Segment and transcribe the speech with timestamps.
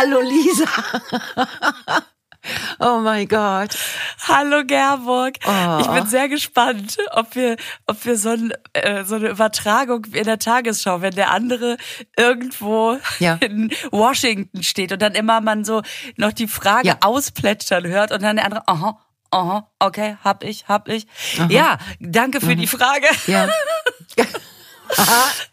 [0.00, 0.64] Hallo Lisa.
[2.78, 3.76] Oh mein Gott.
[4.26, 5.34] Hallo Gerburg.
[5.46, 5.78] Oh.
[5.82, 7.56] Ich bin sehr gespannt, ob wir,
[7.86, 11.76] ob wir so, ein, äh, so eine Übertragung in der Tagesschau, wenn der andere
[12.16, 13.34] irgendwo Ja.
[13.42, 15.82] in Washington steht und dann immer man so
[16.16, 16.96] noch die Frage Ja.
[17.02, 18.98] ausplätschern hört und dann der andere, aha,
[19.30, 21.06] aha, okay, hab ich, hab ich.
[21.50, 23.06] Ja, danke für die Frage.
[23.26, 23.50] Ja.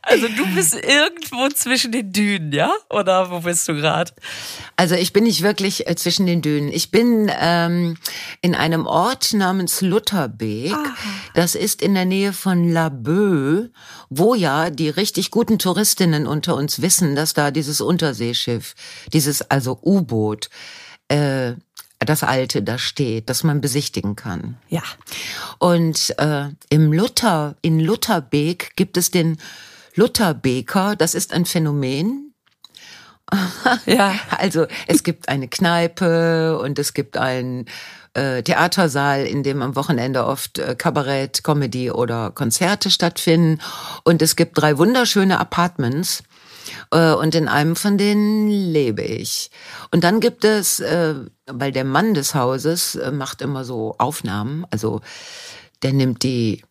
[0.02, 2.72] Also du bist irgendwo zwischen den Dünen, ja?
[2.90, 4.12] Oder wo bist du gerade?
[4.78, 6.70] Also ich bin nicht wirklich äh, zwischen den Dünen.
[6.70, 7.98] Ich bin ähm,
[8.42, 10.76] in einem Ort namens Lutherbeek.
[11.34, 13.70] Das ist in der Nähe von Laboe,
[14.10, 18.76] wo ja die richtig guten Touristinnen unter uns wissen, dass da dieses Unterseeschiff,
[19.14, 20.50] dieses also U-Boot,
[21.10, 21.54] äh,
[22.00, 24.58] das alte da steht, das man besichtigen kann.
[24.70, 24.84] Ja.
[25.58, 29.38] Und äh, im Luther, in Lutherbeek gibt es den
[29.96, 30.96] Lutherbeker.
[30.96, 32.34] Das ist ein Phänomen.
[33.86, 34.16] Ja.
[34.38, 37.66] Also es gibt eine Kneipe und es gibt einen
[38.14, 43.60] äh, Theatersaal, in dem am Wochenende oft äh, Kabarett, Comedy oder Konzerte stattfinden.
[44.04, 46.24] Und es gibt drei wunderschöne Apartments.
[46.92, 49.52] Äh, und in einem von denen lebe ich.
[49.92, 54.66] Und dann gibt es, äh, weil der Mann des Hauses äh, macht immer so Aufnahmen,
[54.72, 55.02] also
[55.84, 56.64] der nimmt die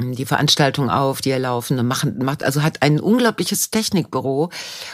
[0.00, 4.48] die Veranstaltung auf, die er laufen, machen, macht, also hat ein unglaubliches Technikbüro.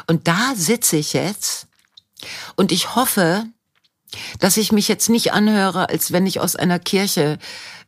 [0.06, 1.66] Und da sitze ich jetzt
[2.56, 3.44] und ich hoffe,
[4.38, 7.38] dass ich mich jetzt nicht anhöre, als wenn ich aus einer Kirche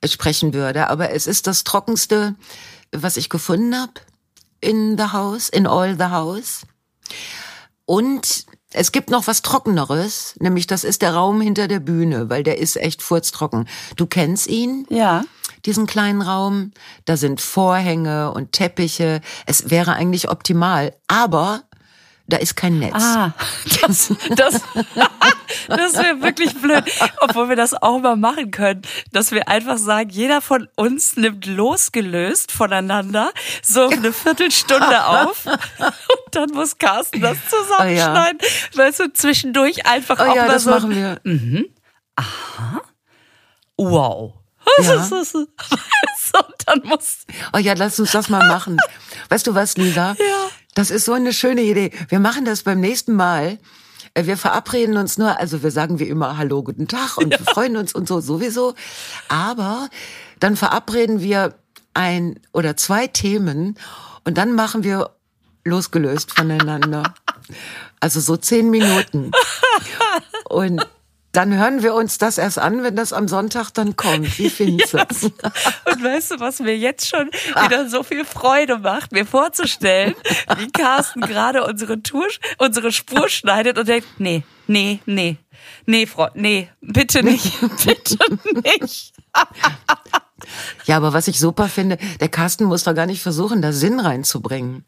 [0.04, 0.88] sprechen würde.
[0.88, 2.34] Aber es ist das Trockenste,
[2.92, 3.92] was ich gefunden habe
[4.66, 6.66] in the house, in all the house.
[7.84, 12.42] Und es gibt noch was Trockeneres, nämlich das ist der Raum hinter der Bühne, weil
[12.42, 13.68] der ist echt furztrocken.
[13.96, 14.86] Du kennst ihn?
[14.90, 15.24] Ja.
[15.64, 16.72] diesen kleinen Raum.
[17.04, 19.20] Da sind Vorhänge und Teppiche.
[19.46, 21.62] Es wäre eigentlich optimal, aber
[22.28, 22.94] da ist kein Netz.
[22.96, 23.32] Ah,
[23.82, 24.60] das, das,
[25.68, 26.84] das wäre wirklich blöd.
[27.20, 28.82] Obwohl wir das auch mal machen können,
[29.12, 33.32] dass wir einfach sagen, jeder von uns nimmt losgelöst voneinander
[33.62, 35.56] so eine Viertelstunde auf und
[36.32, 38.38] dann muss Carsten das zusammenschneiden.
[38.74, 41.20] Weißt du, zwischendurch einfach Oh auch ja, mal das so, machen wir.
[43.76, 44.34] wow.
[44.82, 44.96] Ja.
[44.96, 47.18] Das ist, so, und dann muss,
[47.52, 48.76] Oh ja, lass uns das mal machen.
[49.28, 50.16] Weißt du was, Lisa?
[50.18, 50.48] Ja.
[50.76, 51.90] Das ist so eine schöne Idee.
[52.10, 53.58] Wir machen das beim nächsten Mal.
[54.12, 57.46] Äh, Wir verabreden uns nur, also wir sagen wie immer Hallo, guten Tag und wir
[57.46, 58.74] freuen uns und so sowieso.
[59.30, 59.88] Aber
[60.38, 61.54] dann verabreden wir
[61.94, 63.78] ein oder zwei Themen
[64.24, 65.16] und dann machen wir
[65.64, 67.14] losgelöst voneinander.
[67.98, 69.30] Also so zehn Minuten.
[70.48, 70.86] Und
[71.36, 74.38] dann hören wir uns das erst an, wenn das am Sonntag dann kommt.
[74.38, 75.24] Wie findest du das?
[75.24, 80.14] Und weißt du, was mir jetzt schon wieder so viel Freude macht, mir vorzustellen,
[80.56, 82.26] wie Carsten gerade unsere Tour,
[82.56, 85.36] unsere Spur schneidet und denkt, nee, nee, nee,
[85.84, 87.52] nee, Frau, nee, bitte nicht,
[87.84, 88.18] bitte
[88.64, 89.12] nicht.
[90.84, 94.00] Ja, aber was ich super finde, der Carsten muss doch gar nicht versuchen, da Sinn
[94.00, 94.84] reinzubringen.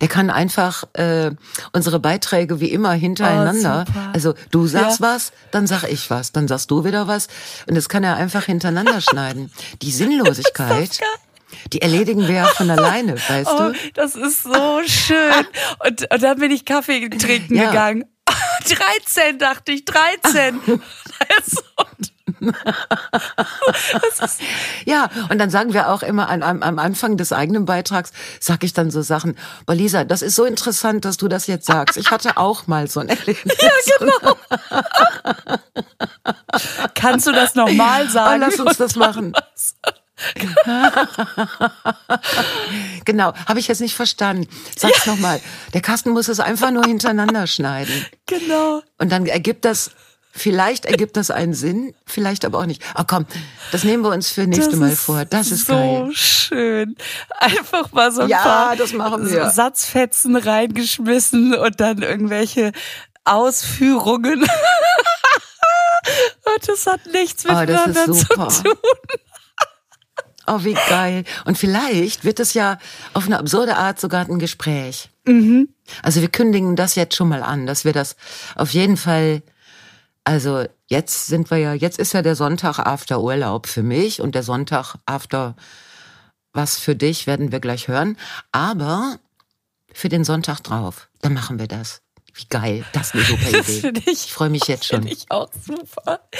[0.00, 1.30] Der kann einfach äh,
[1.72, 3.84] unsere Beiträge wie immer hintereinander.
[3.88, 5.06] Oh, also du sagst Ja.
[5.14, 7.28] was, dann sag ich was, dann sagst du wieder was.
[7.68, 9.50] Und das kann er einfach hintereinander schneiden.
[9.82, 11.00] Die Sinnlosigkeit,
[11.72, 13.72] die erledigen wir ja von alleine, weißt Oh, du?
[13.94, 15.46] das ist so schön.
[15.86, 17.70] Und, und dann bin ich Kaffee trinken Ja.
[17.70, 18.04] gegangen.
[18.64, 20.60] 13 dachte ich, 13.
[20.62, 21.60] Also,
[24.86, 28.64] Ja, und dann sagen wir auch immer an, am, am Anfang des eigenen Beitrags, sag
[28.64, 29.36] ich dann so Sachen,
[29.66, 31.96] boah Lisa, das ist so interessant, dass du das jetzt sagst.
[31.96, 33.56] Ich hatte auch mal so ein Erlebnis.
[36.94, 38.40] kannst du das nochmal Oh, sagen?
[38.40, 39.32] lass uns das machen.
[43.04, 44.48] genau, habe ich jetzt nicht verstanden.
[44.76, 45.40] Sag's noch nochmal.
[45.72, 48.06] Der Kasten muss es einfach nur hintereinander schneiden.
[48.26, 48.82] Genau.
[48.98, 49.90] Und dann ergibt das,
[50.40, 52.82] vielleicht ergibt das einen Sinn, vielleicht aber auch nicht.
[52.94, 53.26] Ah komm,
[53.72, 55.24] das nehmen wir uns für nächste Das Mal vor.
[55.24, 56.08] Das ist so geil.
[56.12, 56.96] schön.
[57.38, 59.50] Einfach mal so ein Ja, paar das machen wir.
[59.50, 62.72] Satzfetzen reingeschmissen und dann irgendwelche
[63.24, 64.42] Ausführungen.
[64.42, 68.48] und das hat nichts Oh, miteinander zu tun.
[70.46, 71.24] Oh, wie geil.
[71.44, 72.78] Und vielleicht wird es ja
[73.12, 75.10] auf eine absurde Art sogar ein Gespräch.
[75.24, 75.68] Mhm.
[76.02, 78.16] Also wir kündigen das jetzt schon mal an, dass wir das
[78.56, 79.42] auf jeden Fall,
[80.24, 84.34] also jetzt sind wir ja, jetzt ist ja der Sonntag after Urlaub für mich und
[84.34, 85.56] der Sonntag after
[86.52, 88.16] was für dich werden wir gleich hören.
[88.52, 89.18] Aber
[89.92, 92.02] für den Sonntag drauf, dann machen wir das.
[92.40, 94.02] Wie geil, das ist eine super Das Idee.
[94.06, 95.00] ich, Ich freue mich jetzt schon.
[95.00, 96.20] finde ich auch super.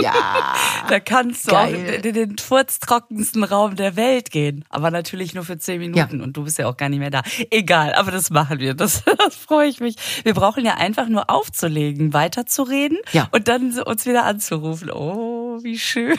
[0.00, 0.56] Ja.
[0.88, 1.74] Da kannst du Geil.
[2.00, 4.64] auch in den furztrockensten Raum der Welt gehen.
[4.68, 7.22] Aber natürlich nur für zehn Minuten und du bist ja auch gar nicht mehr da.
[7.50, 8.74] Egal, aber das machen wir.
[8.74, 9.94] Das, das freue ich mich.
[10.24, 13.28] Wir brauchen ja einfach nur aufzulegen, weiterzureden Ja.
[13.32, 14.90] und dann uns wieder anzurufen.
[14.90, 16.18] Oh, wie schön.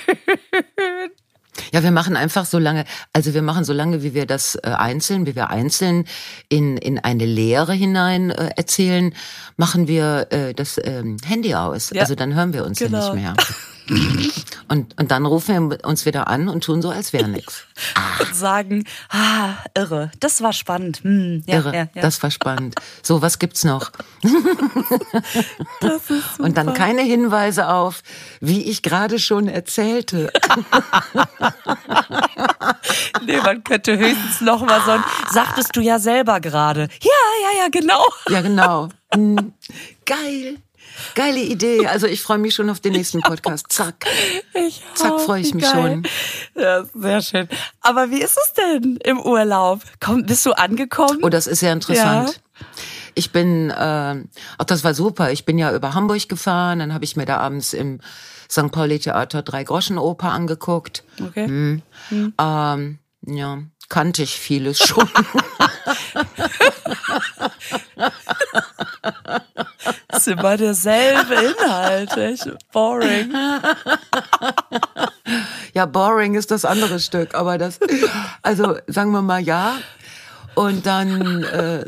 [1.74, 4.70] Ja, wir machen einfach so lange, also wir machen so lange, wie wir das äh,
[4.70, 6.06] einzeln, wie wir einzeln
[6.50, 9.14] in, in eine Lehre hinein äh, erzählen,
[9.58, 11.92] machen wir äh, das ähm, Handy aus.
[11.94, 12.02] Ja.
[12.02, 12.98] Also dann hören wir uns Genau.
[12.98, 13.34] ja nicht mehr.
[14.68, 17.64] Und, und dann rufen wir uns wieder an und tun so, als wäre nichts.
[18.20, 20.12] Und sagen, ah, irre.
[20.20, 21.02] Das war spannend.
[21.04, 22.02] Hm, ja, Irre, ja, ja.
[22.02, 22.76] das war spannend.
[23.02, 23.92] So, was gibt's noch?
[26.40, 28.04] Und dann keine Hinweise auf,
[28.42, 30.32] wie ich gerade schon erzählte.
[33.26, 36.88] Nee, man könnte höchstens noch mal so ein, sagtest du ja selber gerade.
[37.02, 37.10] Ja,
[37.44, 38.04] ja, ja, genau.
[38.30, 38.90] Ja, genau.
[39.14, 39.54] Hm,
[40.06, 40.58] Geil.
[41.16, 41.88] Geile Idee.
[41.88, 43.68] Also ich freue mich schon auf den nächsten Podcast.
[43.70, 44.06] Zack.
[44.54, 46.04] Ich Zack, auch, freu ich mich geil.
[46.56, 47.50] Ja, sehr schön.
[47.82, 49.82] Aber wie ist es denn im Urlaub?
[50.00, 51.20] Komm, bist du angekommen?
[51.22, 52.42] Oh, das ist sehr interessant.
[53.16, 55.32] Ich bin, äh, ach, das war super.
[55.32, 58.00] Ich bin ja über Hamburg gefahren, dann habe ich mir da abends im
[58.50, 58.72] St.
[58.72, 61.04] Pauli Theater drei Groschen Oper angeguckt.
[61.22, 61.48] Okay.
[61.48, 61.82] Hm.
[62.12, 63.60] Ähm, ja,
[63.90, 65.10] kannte ich vieles schon.
[70.08, 72.16] Das ist immer derselbe Inhalt.
[72.16, 73.34] Echt boring.
[75.74, 77.80] Ja, boring ist das andere Stück, aber das,
[78.42, 79.78] also sagen wir mal ja.
[80.56, 81.86] Und dann äh,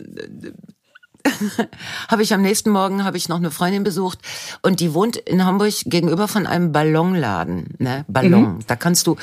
[2.08, 4.20] habe ich am nächsten Morgen habe ich noch eine Freundin besucht
[4.62, 8.06] und die wohnt in Hamburg gegenüber von einem Ballonladen, ne?
[8.08, 8.60] Ballon.
[8.68, 9.18] Da kannst du,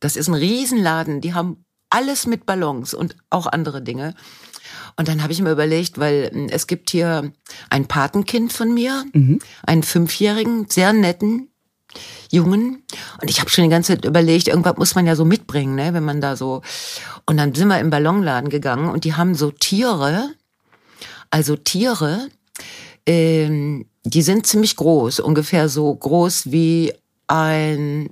[0.00, 1.65] das ist ein Riesenladen, die haben
[1.96, 4.14] alles mit Ballons und auch andere Dinge.
[4.96, 7.32] Und dann habe ich mir überlegt, weil mh, es gibt hier
[7.70, 9.04] ein Patenkind von mir,
[9.66, 11.48] einen fünfjährigen, sehr netten,
[12.30, 12.82] Jungen.
[13.20, 15.94] Und ich habe schon die ganze Zeit überlegt, irgendwas muss man ja so mitbringen, ne,
[15.94, 16.60] wenn man da so.
[17.24, 20.30] Und dann sind wir im Ballonladen gegangen und die haben so Tiere,
[21.30, 22.28] also Tiere,
[23.06, 26.92] ähm, die sind ziemlich groß, ungefähr so groß wie
[27.26, 28.10] ein.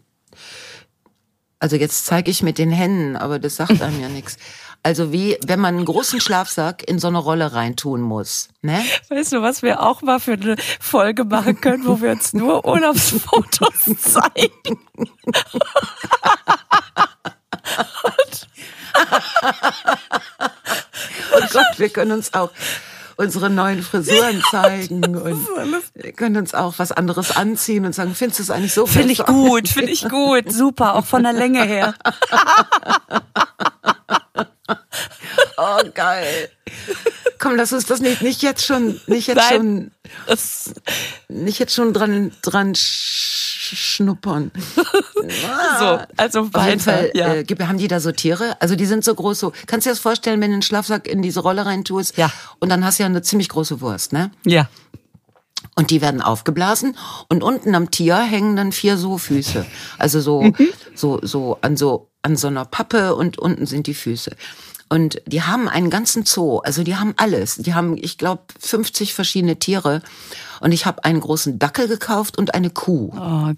[1.64, 4.36] Also jetzt zeige ich mit den Händen, aber das sagt einem ja nichts.
[4.82, 8.82] Also wie, wenn man einen großen Schlafsack in so eine Rolle reintun muss, ne?
[9.08, 12.66] Weißt du, was wir auch mal für eine Folge machen können, wo wir uns nur
[12.66, 14.78] Urlaubsfotos zeigen?
[21.32, 22.50] Oh Gott, wir können uns auch
[23.16, 25.46] unsere neuen Frisuren zeigen und
[25.94, 29.12] wir können uns auch was anderes anziehen und sagen, findest du es eigentlich so Finde
[29.12, 30.52] ich gut, finde ich gut.
[30.52, 31.94] Super, auch von der Länge her.
[35.56, 36.48] Oh, geil.
[37.38, 39.90] Komm, lass uns das nicht, nicht jetzt schon, nicht jetzt Nein.
[40.26, 40.74] schon,
[41.28, 44.50] nicht jetzt schon dran, dran sch- schnuppern.
[45.78, 46.78] so, also Auf jeden weiter.
[46.80, 47.34] Fall ja.
[47.34, 48.56] äh, haben die da so Tiere.
[48.60, 49.38] Also die sind so groß.
[49.40, 52.16] So kannst du dir das vorstellen, wenn du einen Schlafsack in diese Rolle reintust?
[52.16, 52.30] Ja.
[52.60, 54.30] Und dann hast du ja eine ziemlich große Wurst, ne?
[54.44, 54.68] ja.
[55.76, 56.96] Und die werden aufgeblasen
[57.28, 59.66] und unten am Tier hängen dann vier so Füße.
[59.98, 60.68] Also so, Mhm.
[60.94, 64.36] so, so an so, an so einer Pappe und unten sind die Füße.
[64.94, 66.58] Und die haben einen ganzen Zoo.
[66.58, 67.56] Also die haben alles.
[67.56, 70.02] Die haben, ich glaube, 50 verschiedene Tiere.
[70.60, 73.10] Und ich habe einen großen Dackel gekauft und eine Kuh.
[73.12, 73.52] Oh,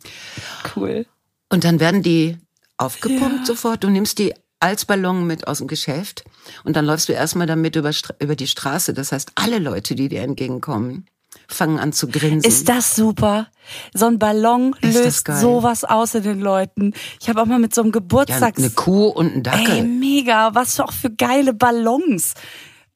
[0.75, 1.05] cool.
[1.50, 2.38] Und dann werden die
[2.79, 3.44] aufgepumpt Ja.
[3.44, 3.85] sofort.
[3.85, 6.25] Du nimmst die als Ballon mit aus dem Geschäft
[6.65, 8.94] und dann läufst du erstmal damit über, über die Straße.
[8.94, 11.05] Das heißt, alle Leute, die dir entgegenkommen,
[11.49, 12.49] fangen an zu grinsen.
[12.49, 13.49] Ist das super?
[13.95, 16.93] So ein Ballon Ist löst sowas aus in den Leuten.
[17.21, 18.59] Ich habe auch mal mit so einem ja, Geburtstags...
[18.59, 19.76] eine Kuh und ein Dackel.
[19.76, 22.35] Ey, mega, was für auch für geile Ballons.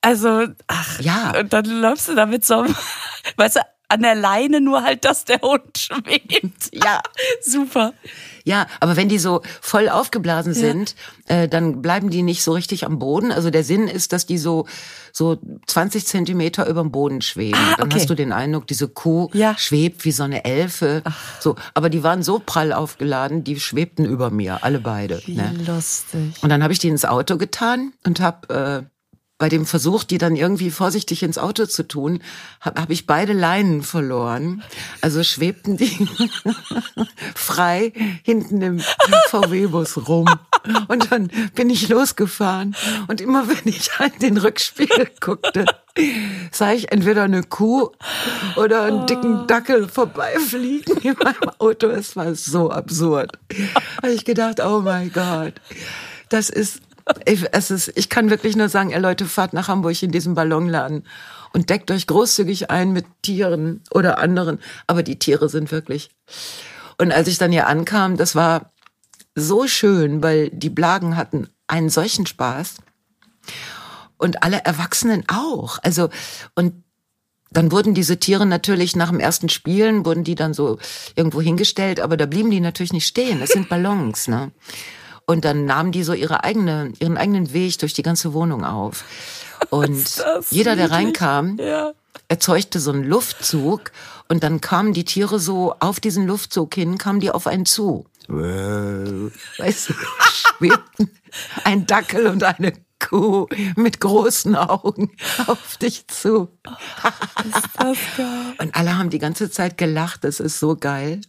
[0.01, 1.39] Also, ach, Ja.
[1.39, 2.75] Und dann läufst du da mit so einem,
[3.37, 6.71] weißt du, an der Leine nur halt, dass der Hund schwebt.
[6.73, 7.01] Ja,
[7.43, 7.93] super.
[8.45, 10.95] Ja, aber wenn die so voll aufgeblasen sind,
[11.27, 13.33] äh, dann bleiben die nicht so richtig am Boden.
[13.33, 14.67] Also der Sinn ist, dass die so
[15.13, 17.59] so 20 Zentimeter über dem Boden schweben.
[17.61, 17.97] Ah, Dann okay.
[18.01, 19.55] hast du den Eindruck, diese Kuh Ja.
[19.59, 21.03] schwebt wie so eine Elfe.
[21.41, 25.21] So, aber die waren so prall aufgeladen, die schwebten über mir, alle beide.
[25.27, 25.55] Wie Ne?
[25.67, 26.35] lustig.
[26.43, 28.91] Und dann habe ich die ins Auto getan und habe äh,
[29.41, 32.21] bei dem Versuch, die dann irgendwie vorsichtig ins Auto zu tun,
[32.61, 34.63] habe hab ich beide Leinen verloren.
[35.01, 36.07] Also schwebten die
[37.35, 38.81] frei hinten im
[39.31, 40.27] VW-Bus rum.
[40.89, 42.77] Und dann bin ich losgefahren.
[43.09, 45.65] Und immer wenn ich in den Rückspiegel guckte,
[46.53, 47.89] sah ich entweder eine Kuh
[48.57, 51.87] oder einen dicken Dackel vorbeifliegen in meinem Auto.
[51.87, 53.39] Es war so absurd.
[54.03, 55.55] Habe ich gedacht, oh mein Gott,
[56.29, 56.83] das ist,
[57.25, 60.35] ich, es ist, ich kann wirklich nur sagen, ey Leute, fahrt nach Hamburg in diesem
[60.35, 61.05] Ballonladen
[61.53, 64.61] und deckt euch großzügig ein mit Tieren oder anderen.
[64.87, 66.11] Aber die Tiere sind wirklich.
[66.99, 68.73] Und als ich dann hier ankam, das war
[69.35, 72.77] so schön, weil die Blagen hatten einen solchen Spaß
[74.19, 75.79] und alle Erwachsenen auch.
[75.83, 76.11] Also
[76.55, 76.85] und
[77.51, 80.79] dann wurden diese Tiere natürlich nach dem ersten Spielen, wurden die dann so
[81.17, 83.41] irgendwo hingestellt, aber da blieben die natürlich nicht stehen.
[83.41, 84.53] Das sind Ballons, ne?
[85.31, 89.05] Und dann nahmen die so ihre eigene, ihren eigenen Weg durch die ganze Wohnung auf.
[89.71, 91.93] Und jeder, der reinkam, Ja.
[92.27, 93.93] erzeugte so einen Luftzug
[94.29, 98.07] und dann kamen die Tiere so auf diesen Luftzug hin, kamen die auf einen zu.
[98.27, 99.95] Weißt du,
[100.59, 101.11] schwebten
[101.63, 103.47] ein Dackel und eine Kuh
[103.77, 105.13] mit großen Augen
[105.47, 106.49] auf dich zu.
[108.59, 111.21] Und alle haben die ganze Zeit gelacht, das ist so geil.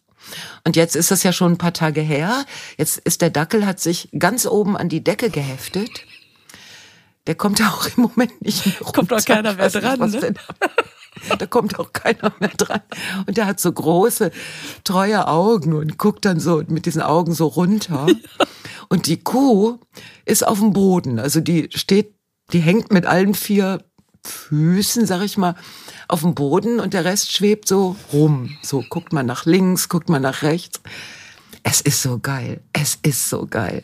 [0.63, 2.45] Und jetzt ist das ja schon ein paar Tage her.
[2.77, 5.89] Jetzt ist der Dackel, hat sich ganz oben an die Decke geheftet.
[7.27, 8.93] Der kommt ja auch im Moment nicht mehr runter.
[8.93, 10.33] Kommt auch keiner mehr nicht, dran, was ne?
[11.37, 12.81] Da kommt auch keiner mehr dran.
[13.27, 14.31] Und der hat so große,
[14.83, 18.07] treue Augen und guckt dann so mit diesen Augen so runter.
[18.89, 19.79] Und die Kuh
[20.25, 21.17] ist auf dem Boden.
[21.17, 22.13] Also die steht,
[22.51, 23.81] die hängt mit allen vier
[24.25, 25.55] Füßen, sag ich mal,
[26.11, 28.57] auf dem Boden und der Rest schwebt so rum.
[28.61, 30.81] So guckt man nach links, guckt man nach rechts.
[31.63, 32.61] Es ist so geil.
[32.73, 33.83] Es ist so geil.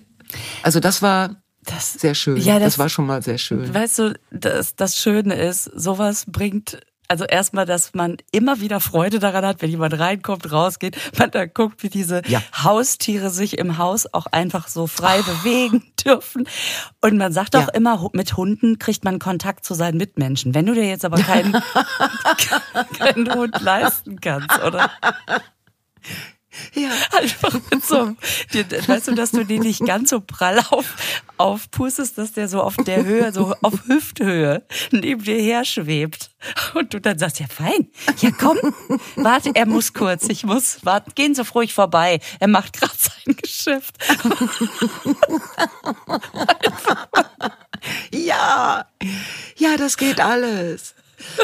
[0.63, 2.37] Also das war Das, sehr schön.
[2.37, 3.73] Ja, das, das- war schon mal sehr schön.
[3.73, 9.19] Weißt du, das, das Schöne ist, sowas bringt, also erstmal, dass man immer wieder Freude
[9.19, 12.41] daran hat, wenn jemand reinkommt, rausgeht, man da guckt, wie diese Ja.
[12.63, 16.47] Haustiere sich im Haus auch einfach so frei bewegen dürfen.
[17.01, 17.73] Und man sagt auch Ja.
[17.73, 20.53] immer, hu- mit Hunden kriegt man Kontakt zu seinen Mitmenschen.
[20.53, 21.53] Wenn du dir jetzt aber keinen,
[22.97, 24.91] keinen Hund leisten kannst, oder?
[26.73, 26.89] Ja.
[27.17, 28.15] Einfach mit so
[28.87, 30.95] weißt du, dass du den nicht ganz so prall auf,
[31.37, 36.31] aufpustest, dass der so auf der Höhe, so auf Hüfthöhe neben dir her schwebt.
[36.73, 37.87] Und du dann sagst, ja fein,
[38.19, 38.57] ja komm,
[39.15, 43.35] warte, er muss kurz, ich muss, warten, gehen Sie ruhig vorbei, er macht gerade sein
[43.35, 43.95] Geschäft.
[48.11, 48.85] Ja,
[49.55, 50.95] ja, das geht alles.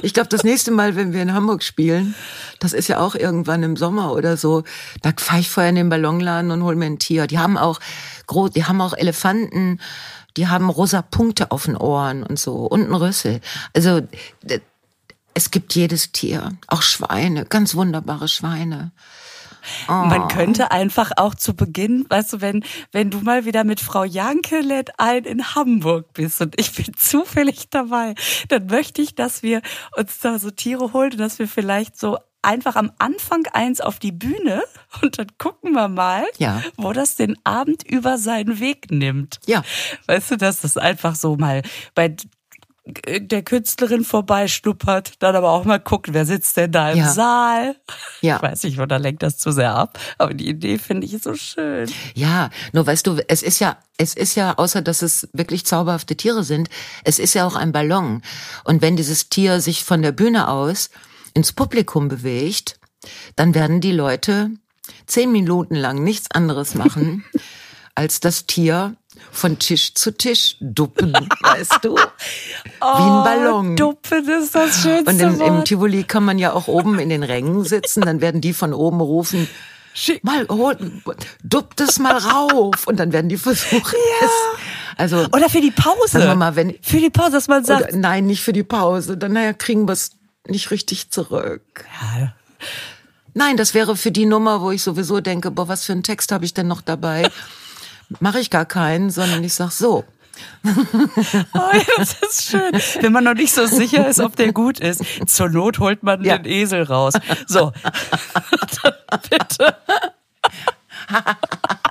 [0.04, 2.14] Ich glaube, das nächste Mal, wenn wir in Hamburg spielen,
[2.60, 4.64] das ist ja auch irgendwann im Sommer oder so,
[5.02, 7.26] da fahre ich vorher in den Ballonladen und hol mir ein Tier.
[7.26, 7.80] Die haben auch
[8.28, 9.80] groß, die haben auch Elefanten,
[10.38, 13.42] die haben rosa Punkte auf den Ohren und so und einen Rüssel.
[13.76, 14.02] Also
[15.34, 18.92] es gibt jedes Tier, auch Schweine, ganz wunderbare Schweine.
[19.88, 24.04] Man könnte einfach auch zu Beginn, weißt du, wenn, wenn du mal wieder mit Frau
[24.04, 28.16] Janke lädt ein in Hamburg bist und ich bin zufällig dabei,
[28.50, 29.62] dann möchte ich, dass wir
[29.96, 34.00] uns da so Tiere holen und dass wir vielleicht so einfach am Anfang eins auf
[34.00, 34.64] die Bühne
[35.02, 36.62] und dann gucken wir mal, Ja.
[36.78, 39.40] wo das den Abend über seinen Weg nimmt.
[39.48, 39.64] Ja.
[40.08, 41.62] Weißt du, dass das einfach so mal
[41.96, 42.16] bei
[42.86, 47.10] der Künstlerin vorbeischnuppert, dann aber auch mal guckt, wer sitzt denn da im Ja.
[47.14, 47.78] Saal.
[48.20, 48.36] Ja.
[48.36, 51.34] Ich weiß nicht, oder lenkt das zu sehr ab, aber die Idee finde ich so
[51.34, 51.90] schön.
[52.14, 56.18] Ja, nur weißt du, es ist ja, es ist ja, außer dass es wirklich zauberhafte
[56.18, 56.70] Tiere sind,
[57.06, 58.22] es ist ja auch ein Ballon.
[58.66, 60.90] Und wenn dieses Tier sich von der Bühne aus
[61.34, 62.80] ins Publikum bewegt,
[63.36, 64.52] dann werden die Leute
[65.08, 67.24] zehn Minuten lang nichts anderes machen,
[67.96, 68.96] als das Tier
[69.32, 71.96] von Tisch zu Tisch duppen, weißt du?
[71.96, 72.00] Wie
[72.82, 73.72] ein Ballon.
[73.74, 75.64] Oh, Duppen ist das schönste Und im, im.
[75.66, 79.02] Tivoli kann man ja auch oben in den Rängen sitzen, dann werden die von oben
[79.02, 79.48] rufen,
[79.94, 80.24] Schick.
[80.24, 80.76] mal hol,
[81.44, 84.32] duppt es mal rauf und dann werden die versuchen es.
[84.98, 86.08] Also Oder für die Pause.
[86.08, 88.64] Sagen wir mal, wenn- für die Pause, dass man sagt, oder, nein, nicht für die
[88.64, 89.18] Pause.
[89.18, 90.12] Dann naja, kriegen wir es
[90.48, 91.86] nicht richtig zurück.
[92.20, 92.34] ja,
[93.36, 96.32] Nein, das wäre für die Nummer, wo ich sowieso denke, boah, was für einen Text
[96.32, 97.30] habe ich denn noch dabei?
[98.20, 100.04] Mache ich gar keinen, sondern ich sag so.
[101.54, 102.74] oh, das ist schön.
[103.02, 106.24] Wenn man noch nicht so sicher ist, ob der gut ist, zur Not holt man
[106.24, 106.38] Ja.
[106.38, 107.14] den Esel raus.
[107.48, 107.72] So.
[109.30, 109.76] Bitte.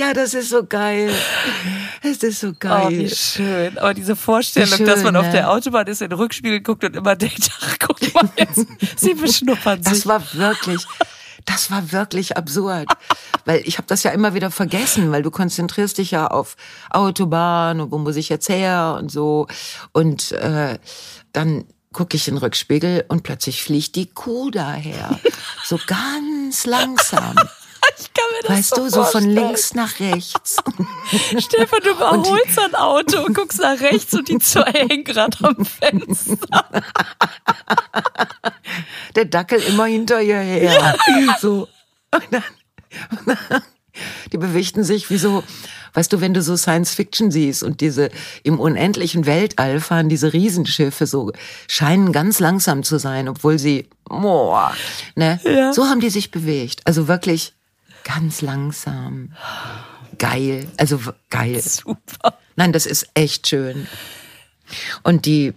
[0.00, 1.12] Ja, das ist so geil.
[2.02, 2.88] Es ist so Oh, geil.
[2.90, 3.76] wie schön.
[3.76, 5.32] Aber diese Vorstellung, schön, dass man auf ne?
[5.32, 8.66] der Autobahn ist, in den Rückspiegel guckt und immer denkt, ach, guck mal jetzt,
[8.96, 10.06] sie beschnuppern Das sich.
[10.06, 10.86] war wirklich,
[11.44, 12.86] das war wirklich absurd,
[13.44, 16.56] weil ich habe das ja immer wieder vergessen, weil du konzentrierst dich ja auf
[16.88, 19.48] Autobahn und wo muss ich jetzt her und so
[19.92, 20.78] und äh,
[21.34, 25.18] dann gucke ich in den Rückspiegel und plötzlich fliegt die Kuh daher,
[25.64, 27.34] so ganz langsam,
[28.00, 29.30] ich kann mir das weißt du, so von vorstellen.
[29.34, 30.56] links nach rechts.
[31.38, 35.64] Stefan, du überholst ein Auto und guckst nach rechts und die zwei hängen gerade am
[35.64, 36.64] Fenster.
[39.16, 40.96] der Dackel immer hinter ihr her.
[41.40, 41.68] So.
[42.12, 42.42] Und dann,
[43.10, 43.62] und dann,
[44.32, 45.42] die bewichten sich wie so,
[45.94, 48.10] weißt du, wenn du so Science Fiction siehst und diese
[48.42, 51.32] im unendlichen Weltall fahren diese Riesenschiffe so,
[51.68, 54.72] scheinen ganz langsam zu sein, obwohl sie, boah,
[55.16, 55.72] ne, Ja.
[55.72, 56.80] so haben die sich bewegt.
[56.86, 57.52] Also wirklich
[58.04, 59.32] Ganz langsam.
[60.18, 60.68] Geil.
[60.76, 61.60] Also geil.
[61.64, 62.38] Super.
[62.56, 63.86] Nein, das ist echt schön.
[65.02, 65.54] Und die,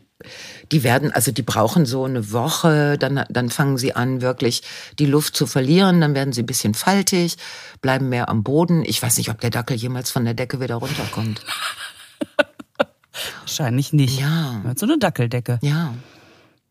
[0.71, 4.63] die werden, also die brauchen so eine Woche, dann, dann fangen sie an, wirklich
[4.99, 7.35] die Luft zu verlieren, dann werden sie ein bisschen faltig,
[7.81, 8.83] bleiben mehr am Boden.
[8.85, 11.41] Ich weiß nicht, ob der Dackel jemals von der Decke wieder runterkommt.
[13.41, 14.19] Wahrscheinlich nicht.
[14.19, 14.61] Ja.
[14.75, 15.59] So eine Dackeldecke.
[15.61, 15.93] Ja.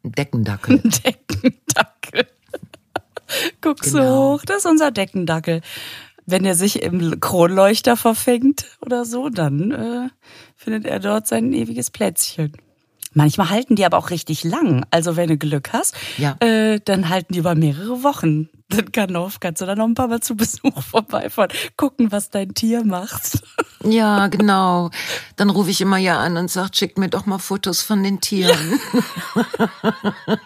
[0.05, 0.79] Ein Deckendackel.
[1.05, 2.26] Deckendackel.
[3.60, 4.32] Guck so Genau.
[4.34, 5.60] hoch, das ist unser Deckendackel.
[6.24, 10.08] Wenn er sich im Kronleuchter verfängt oder so, dann äh,
[10.56, 12.52] findet er dort sein ewiges Plätzchen.
[13.14, 14.85] Manchmal halten die aber auch richtig lang.
[14.90, 16.37] Also wenn du Glück hast, Ja.
[16.40, 18.49] äh, dann halten die über mehrere Wochen.
[18.69, 22.31] Dann kann auf, kannst du dann noch ein paar Mal zu Besuch vorbeifahren, gucken, was
[22.31, 23.42] dein Tier macht.
[23.85, 24.90] Ja, genau.
[25.37, 28.21] Dann rufe ich immer ja an und sage, schickt mir doch mal Fotos von den
[28.23, 28.81] Tieren.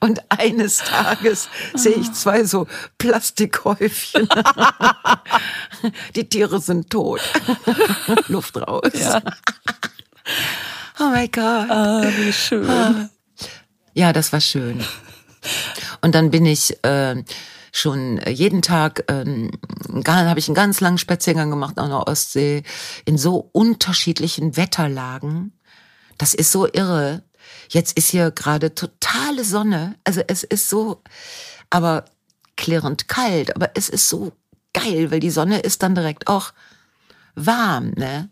[0.00, 2.68] und eines Tages sehe ich zwei so
[2.98, 4.28] Plastikhäufchen.
[6.14, 7.20] Die Tiere sind tot.
[8.28, 8.90] Luft raus.
[8.94, 9.20] Ja.
[10.98, 11.70] Oh mein Gott.
[11.70, 13.10] Ah, wie schön.
[13.92, 14.82] Ja, das war schön.
[16.00, 17.22] Und dann bin ich äh,
[17.70, 19.50] schon jeden Tag, ähm,
[20.06, 22.62] habe ich einen ganz langen Spaziergang gemacht an der Ostsee
[23.04, 25.52] in so unterschiedlichen Wetterlagen.
[26.16, 27.22] Das ist so irre.
[27.68, 29.96] Jetzt ist hier gerade totale Sonne.
[30.04, 31.02] Also es ist so,
[31.68, 32.06] aber
[32.56, 33.54] klirrend kalt.
[33.54, 34.32] Aber es ist so
[34.72, 36.52] geil, weil die Sonne ist dann direkt auch
[37.36, 37.90] warm.
[37.96, 38.28] Ne?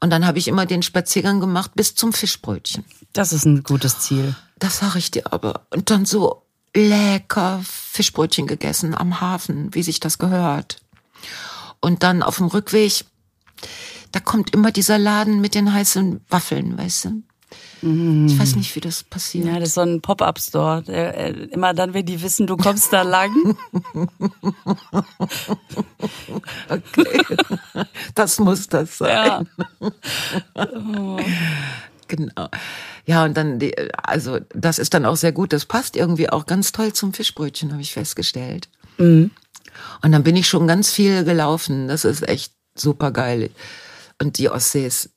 [0.00, 2.84] Und dann habe ich immer den Spaziergang gemacht bis zum Fischbrötchen.
[3.12, 4.34] Das ist ein gutes Ziel.
[4.58, 5.66] Das sag ich dir aber.
[5.70, 6.42] Und dann so
[6.74, 10.80] lecker Fischbrötchen gegessen am Hafen, wie sich das gehört.
[11.80, 13.04] Und dann auf dem Rückweg,
[14.12, 17.22] da kommt immer dieser Laden mit den heißen Waffeln, weißt du?
[17.80, 19.46] Ich weiß nicht, wie das passiert.
[19.46, 20.82] Ja, das ist so ein Pop-Up-Store.
[20.88, 23.30] Äh, Immer dann, wenn die wissen, du kommst da lang.
[26.68, 27.24] Okay.
[28.14, 29.42] Das muss das Ja.
[30.54, 31.18] sein.
[32.08, 32.48] Genau.
[33.06, 35.52] Ja, und dann, die, also das ist dann auch sehr gut.
[35.52, 38.68] Das passt irgendwie auch ganz toll zum Fischbrötchen, habe ich festgestellt.
[38.98, 39.30] Und
[40.02, 41.88] dann bin ich schon ganz viel gelaufen.
[41.88, 43.50] Das ist echt super geil.
[44.20, 45.10] Und die Ostsee ist,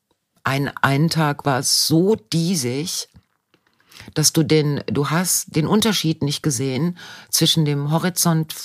[0.44, 3.08] ein, ein Tag war es so diesig,
[4.14, 6.98] dass du den, du hast den Unterschied nicht gesehen
[7.30, 8.56] zwischen dem Horizont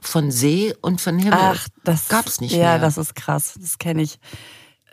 [0.00, 1.38] von See und von Himmel.
[1.40, 2.78] Ach, das gab's nicht Ja, mehr.
[2.78, 3.54] das ist krass.
[3.60, 4.18] Das kenne ich.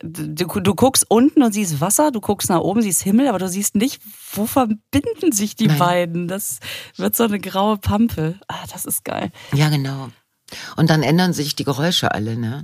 [0.01, 3.49] Du, du guckst unten und siehst Wasser, du guckst nach oben, siehst Himmel, aber du
[3.49, 5.77] siehst nicht, wo verbinden sich die Nein.
[5.77, 6.27] beiden.
[6.29, 6.59] Das
[6.95, 8.39] wird so eine graue Pampe.
[8.47, 9.29] Ah, das ist geil.
[9.53, 10.09] Ja, genau.
[10.77, 12.63] Und dann ändern sich die Geräusche alle, ne?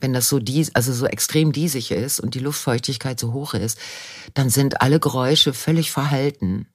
[0.00, 3.78] Wenn das so dies, also so extrem diesig ist und die Luftfeuchtigkeit so hoch ist,
[4.34, 6.68] dann sind alle Geräusche völlig verhalten.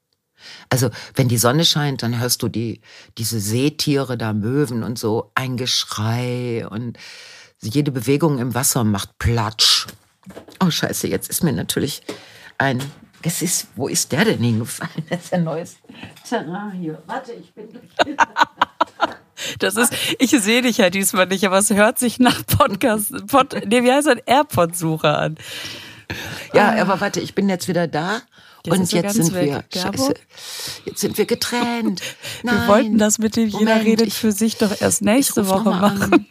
[0.69, 2.81] Also, wenn die Sonne scheint, dann hörst du die,
[3.17, 6.97] diese Seetiere da, Möwen und so, ein Geschrei und
[7.61, 9.87] jede Bewegung im Wasser macht Platsch.
[10.59, 12.01] Oh, scheiße, jetzt ist mir natürlich
[12.57, 12.81] ein,
[13.21, 14.91] es ist, wo ist der denn hingefallen?
[15.09, 15.77] Das ist ein neues
[16.27, 17.01] Terrain hier.
[17.05, 18.17] Warte, ich bin gleich
[19.59, 23.55] Das ist, ich sehe dich ja diesmal nicht, aber es hört sich nach Podcast, Pod,
[23.67, 24.17] nee, wie heißt das?
[24.25, 25.37] AirPod-Suche an.
[26.53, 28.21] Ja, aber warte, ich bin jetzt wieder da.
[28.65, 29.65] Jetzt und jetzt sind weg.
[29.73, 29.81] wir.
[29.81, 30.13] Scheiße.
[30.85, 32.01] Jetzt sind wir getrennt.
[32.43, 32.55] Nein.
[32.61, 35.69] Wir wollten das mit dem jeder Moment, redet ich- für sich doch erst nächste Woche
[35.71, 36.13] machen.
[36.13, 36.25] an.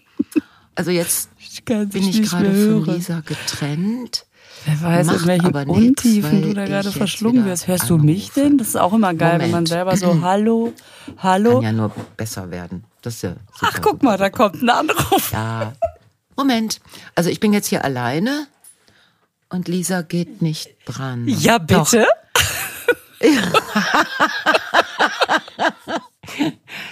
[0.74, 2.84] Also jetzt Ich bin ich gerade von.
[2.86, 4.24] Lisa getrennt.
[4.64, 7.66] Wer weiß, Macht in welchen aber nix, Untiefen du da gerade verschlungen wirst.
[7.66, 8.40] Hörst du mich anrufe.
[8.40, 8.58] denn?
[8.58, 9.68] Das ist auch immer geil, wenn man Moment.
[9.68, 10.72] selber so Hallo,
[11.18, 11.54] Hallo.
[11.54, 12.84] Kann ja nur besser werden.
[13.02, 13.34] Das ist ja.
[13.60, 15.32] Ach, guck mal, da kommt ein Anruf.
[15.32, 15.72] Ja.
[16.36, 16.80] Moment.
[17.14, 18.46] Also ich bin jetzt hier alleine
[19.48, 21.26] und Lisa geht nicht dran.
[21.26, 22.06] Ja, bitte.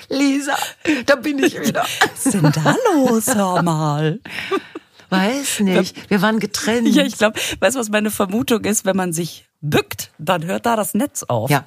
[0.09, 0.57] Lisa,
[1.07, 1.85] da bin ich wieder.
[2.01, 4.21] Was ist denn da los, hör mal?
[5.11, 6.09] Weiß nicht.
[6.11, 6.88] Wir waren getrennt.
[6.88, 8.85] Ja, ich glaube, weißt du, was meine Vermutung ist?
[8.85, 11.51] Wenn man sich bückt, dann hört da das Netz auf.
[11.51, 11.64] Ja.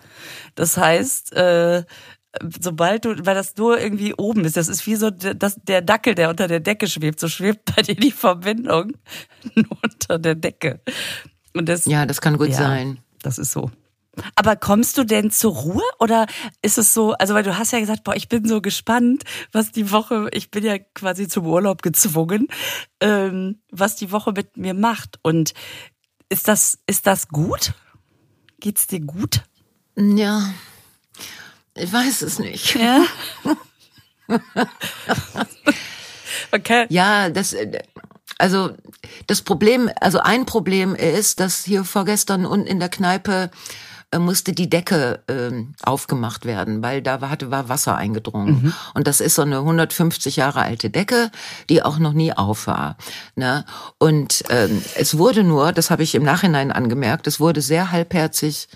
[0.56, 1.84] Das heißt, äh,
[2.60, 5.82] sobald du, weil das nur irgendwie oben ist, das ist wie so der- das, der
[5.82, 8.94] Dackel, der unter der Decke schwebt, so schwebt bei dir die Verbindung
[9.56, 10.80] nur unter der Decke.
[11.54, 13.00] Und das, Ja, das kann gut Ja, sein.
[13.22, 13.70] Das ist so.
[14.36, 16.28] Aber kommst du denn zur Ruhe oder
[16.62, 19.72] ist es so, also weil du hast ja gesagt, boah, ich bin so gespannt, was
[19.72, 22.48] die Woche, ich bin ja quasi zum Urlaub gezwungen,
[23.00, 25.20] ähm, was die Woche mit mir macht.
[25.24, 25.54] Und
[26.30, 27.74] ist das, ist das gut?
[28.60, 29.44] Geht's dir gut?
[29.96, 30.54] Ja.
[31.76, 32.76] Ich weiß es nicht.
[32.76, 33.04] Ja.
[36.52, 36.86] okay.
[36.90, 37.56] Ja, das,
[38.38, 38.72] also
[39.28, 43.50] das Problem, also ein Problem ist, dass hier vorgestern unten in der Kneipe
[44.20, 45.52] musste die Decke äh,
[45.84, 48.64] aufgemacht werden, weil da war, hatte, war Wasser eingedrungen.
[48.64, 48.74] Mhm.
[48.94, 51.32] Und das ist so eine 150 Jahre alte Decke,
[51.70, 52.98] die auch noch nie auf war.
[53.36, 53.66] Ne?
[53.98, 58.68] Und ähm, es wurde nur, das habe ich im Nachhinein angemerkt, es wurde sehr halbherzig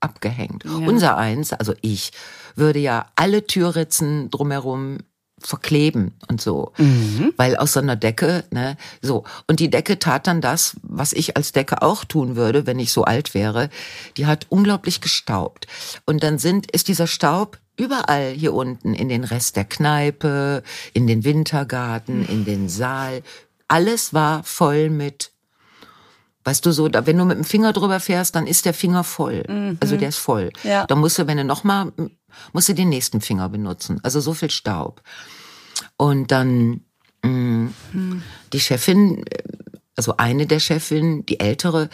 [0.00, 0.64] abgehängt.
[0.64, 0.86] Ja.
[0.86, 2.12] Unser eins, also ich,
[2.56, 4.98] würde ja alle Türritzen drumherum
[5.46, 6.72] verkleben und so.
[6.78, 7.32] Mhm.
[7.36, 9.24] Weil aus so einer Decke, ne, so.
[9.46, 12.92] Und die Decke tat dann das, was ich als Decke auch tun würde, wenn ich
[12.92, 13.70] so alt wäre.
[14.16, 15.66] Die hat unglaublich gestaubt.
[16.06, 21.06] Und dann sind, ist dieser Staub überall hier unten in den Rest der Kneipe, in
[21.06, 23.22] den Wintergarten, in den Saal.
[23.68, 25.31] Alles war voll mit
[26.44, 29.04] Weißt du so, da, wenn du mit dem Finger drüber fährst, dann ist der Finger
[29.04, 29.44] voll.
[29.48, 29.78] Mhm.
[29.80, 30.50] Also der ist voll.
[30.64, 30.86] Ja.
[30.86, 31.92] Dann musst du, wenn du nochmal,
[32.52, 34.00] musst du den nächsten Finger benutzen.
[34.02, 35.02] Also so viel Staub.
[35.96, 36.80] Und dann
[37.22, 38.22] mh, mhm.
[38.52, 39.24] die Chefin,
[39.96, 41.88] also eine der Chefin, die ältere,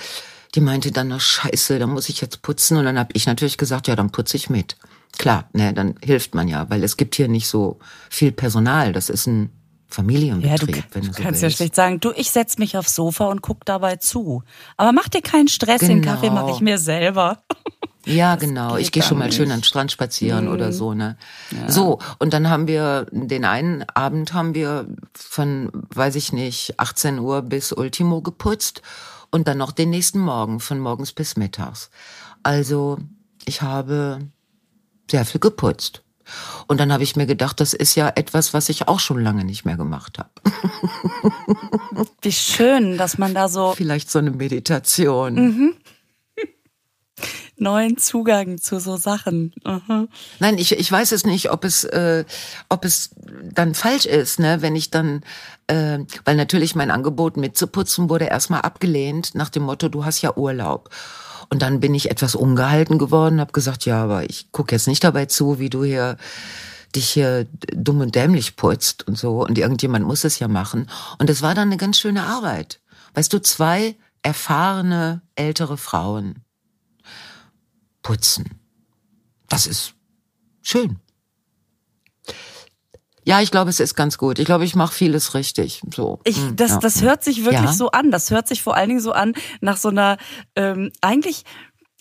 [0.55, 2.79] die meinte dann, na scheiße, da muss ich jetzt putzen.
[2.79, 4.77] Und dann habe ich natürlich gesagt, ja, dann putze ich mit.
[5.19, 7.79] Klar, ne, dann hilft man ja, weil es gibt hier nicht so
[8.11, 8.93] viel Personal.
[8.93, 9.51] Das ist ein
[9.89, 11.43] Familienbetrieb, ja, du, wenn du, du so kannst willst.
[11.43, 14.43] ja schlecht sagen, du, ich setz mich aufs Sofa und guck dabei zu.
[14.77, 15.95] Aber mach dir keinen Stress, genau.
[15.95, 17.43] den Kaffee mache ich mir selber.
[18.09, 18.77] Ja, das genau.
[18.77, 19.37] Ich gehe schon mal nicht.
[19.37, 20.53] schön an den Strand spazieren mhm.
[20.53, 21.19] oder so, ne?
[21.51, 21.71] Ja.
[21.71, 27.19] So, und dann haben wir den einen Abend haben wir von, weiß ich nicht, 18
[27.19, 28.81] Uhr bis Ultimo geputzt
[29.31, 31.91] und dann noch den nächsten Morgen von morgens bis mittags.
[32.43, 32.99] Also,
[33.45, 34.21] ich habe
[35.11, 36.03] sehr viel geputzt.
[36.67, 39.45] Und dann habe ich mir gedacht, das ist ja etwas, was ich auch schon lange
[39.45, 40.31] nicht mehr gemacht habe.
[42.23, 43.73] Wie schön, dass man da so.
[43.77, 45.35] Vielleicht so eine Meditation.
[45.35, 45.75] Mhm.
[47.57, 49.53] Neuen Zugang zu so Sachen.
[49.65, 50.09] Mhm.
[50.39, 52.25] Nein, ich, ich weiß es nicht, ob es, äh,
[52.69, 53.11] ob es
[53.43, 55.23] dann falsch ist, ne, wenn ich dann,
[55.67, 60.37] äh, weil natürlich mein Angebot mitzuputzen wurde erstmal abgelehnt nach dem Motto, du hast ja
[60.37, 60.91] Urlaub.
[61.51, 65.03] Und dann bin ich etwas ungehalten geworden, habe gesagt, ja, aber ich gucke jetzt nicht
[65.03, 66.17] dabei zu, wie du hier
[66.95, 69.45] dich hier dumm und dämlich putzt und so.
[69.45, 70.89] Und irgendjemand muss es ja machen.
[71.19, 72.81] Und es war dann eine ganz schöne Arbeit.
[73.15, 76.37] Weißt du, zwei erfahrene ältere Frauen
[78.03, 78.59] putzen.
[79.49, 79.95] Das ist
[80.63, 80.99] schön.
[83.29, 84.39] Ja, ich glaube, es ist ganz gut.
[84.39, 85.83] Ich glaube, ich mache vieles richtig.
[85.95, 86.19] So.
[86.25, 86.79] Ich, hm, das, ja.
[86.79, 87.73] das hört sich wirklich ja.
[87.75, 88.11] so an.
[88.11, 90.17] Das hört sich vor allen Dingen so an nach so einer
[90.57, 91.45] ähm, eigentlich.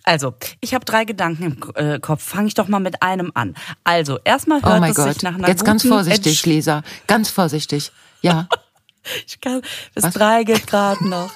[0.03, 2.23] Also, ich habe drei Gedanken im äh, Kopf.
[2.23, 3.55] Fange ich doch mal mit einem an.
[3.83, 5.13] Also, erstmal hört oh es Gott.
[5.15, 6.81] sich nach einer Jetzt ganz vorsichtig, Lisa.
[7.07, 7.91] Ganz vorsichtig.
[8.21, 8.47] Ja.
[9.27, 9.61] ich kann,
[9.93, 10.13] bis Was?
[10.13, 11.31] drei geht gerade noch.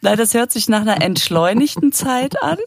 [0.00, 2.58] Nein, das hört sich nach einer entschleunigten Zeit an.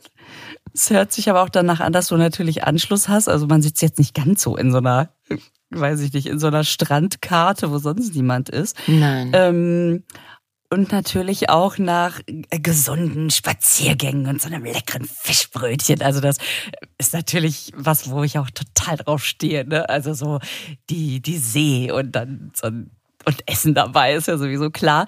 [0.74, 3.28] Es hört sich aber auch danach an, dass du natürlich Anschluss hast.
[3.28, 5.10] Also man sitzt jetzt nicht ganz so in so einer
[5.80, 8.78] weiß ich nicht, in so einer Strandkarte, wo sonst niemand ist.
[8.88, 9.32] Nein.
[9.34, 10.04] Ähm,
[10.70, 16.02] und natürlich auch nach gesunden Spaziergängen und so einem leckeren Fischbrötchen.
[16.02, 16.38] Also das
[16.98, 19.68] ist natürlich was, wo ich auch total drauf stehe.
[19.68, 19.88] Ne?
[19.88, 20.40] Also so
[20.90, 22.90] die, die See und dann so ein
[23.26, 25.06] und Essen dabei ist ja sowieso klar.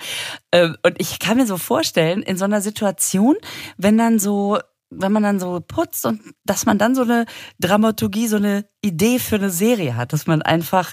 [0.51, 3.35] Ähm, und ich kann mir so vorstellen, in so einer Situation,
[3.77, 4.59] wenn dann so
[4.97, 7.25] wenn man dann so putzt und dass man dann so eine
[7.59, 10.91] Dramaturgie, so eine Idee für eine Serie hat, dass man einfach,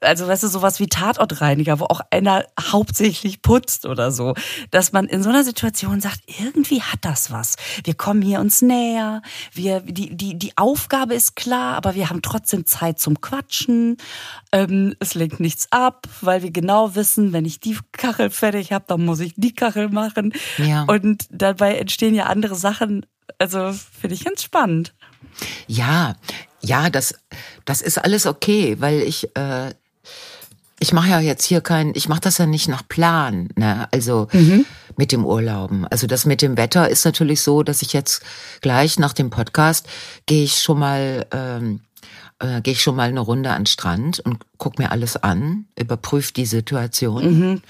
[0.00, 4.34] also weißt du, sowas wie Tatortreiniger, wo auch einer hauptsächlich putzt oder so,
[4.70, 7.56] dass man in so einer Situation sagt, irgendwie hat das was.
[7.84, 9.20] Wir kommen hier uns näher,
[9.52, 13.98] wir, die, die, die Aufgabe ist klar, aber wir haben trotzdem Zeit zum Quatschen.
[14.50, 18.86] Ähm, es lenkt nichts ab, weil wir genau wissen, wenn ich die Kachel fertig habe,
[18.88, 20.32] dann muss ich die Kachel machen.
[20.56, 20.84] Ja.
[20.84, 23.04] Und dabei entstehen ja andere Sachen,
[23.38, 24.94] also finde ich ganz spannend.
[25.66, 26.16] Ja,
[26.60, 27.14] ja, das,
[27.64, 29.74] das ist alles okay, weil ich, äh,
[30.78, 33.88] ich mache ja jetzt hier kein, ich mache das ja nicht nach Plan, ne?
[33.92, 34.66] Also mhm.
[34.96, 35.86] mit dem Urlauben.
[35.86, 38.22] Also das mit dem Wetter ist natürlich so, dass ich jetzt
[38.60, 39.86] gleich nach dem Podcast
[40.26, 41.80] gehe ich schon mal ähm,
[42.38, 45.66] äh, gehe ich schon mal eine Runde an den Strand und guck mir alles an,
[45.78, 47.38] überprüfe die Situation.
[47.38, 47.62] Mhm.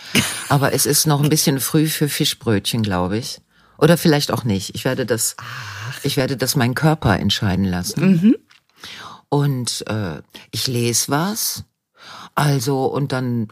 [0.49, 3.41] Aber es ist noch ein bisschen früh für Fischbrötchen, glaube ich.
[3.79, 4.75] Oder vielleicht auch nicht.
[4.75, 6.05] Ich werde das, Ach.
[6.05, 8.11] ich werde das mein Körper entscheiden lassen.
[8.11, 8.37] Mhm.
[9.29, 11.65] Und äh, ich lese was.
[12.35, 13.49] Also, und dann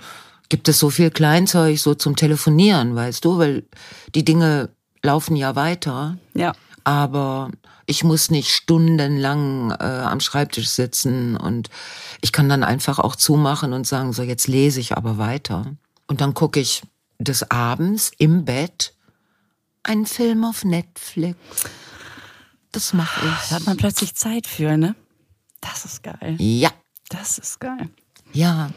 [0.49, 3.65] gibt es so viel Kleinzeug so zum Telefonieren, weißt du, weil
[4.15, 4.71] die Dinge
[5.03, 6.19] laufen ja weiter.
[6.35, 6.53] Ja.
[6.85, 7.51] Aber
[7.87, 11.71] ich muss nicht stundenlang äh, am Schreibtisch sitzen und
[12.21, 15.67] ich kann dann einfach auch zumachen und sagen, so jetzt lese ich aber weiter.
[16.07, 16.83] Und dann gucke ich
[17.19, 18.94] des Abends im Bett
[19.85, 21.38] einen Film auf Netflix.
[22.73, 23.49] Das mache ich.
[23.49, 24.97] Da hat man plötzlich Zeit für, ne?
[25.61, 26.37] Das ist geil.
[26.38, 26.70] Ja.
[27.09, 27.88] Das ist geil.
[28.33, 28.70] Ja.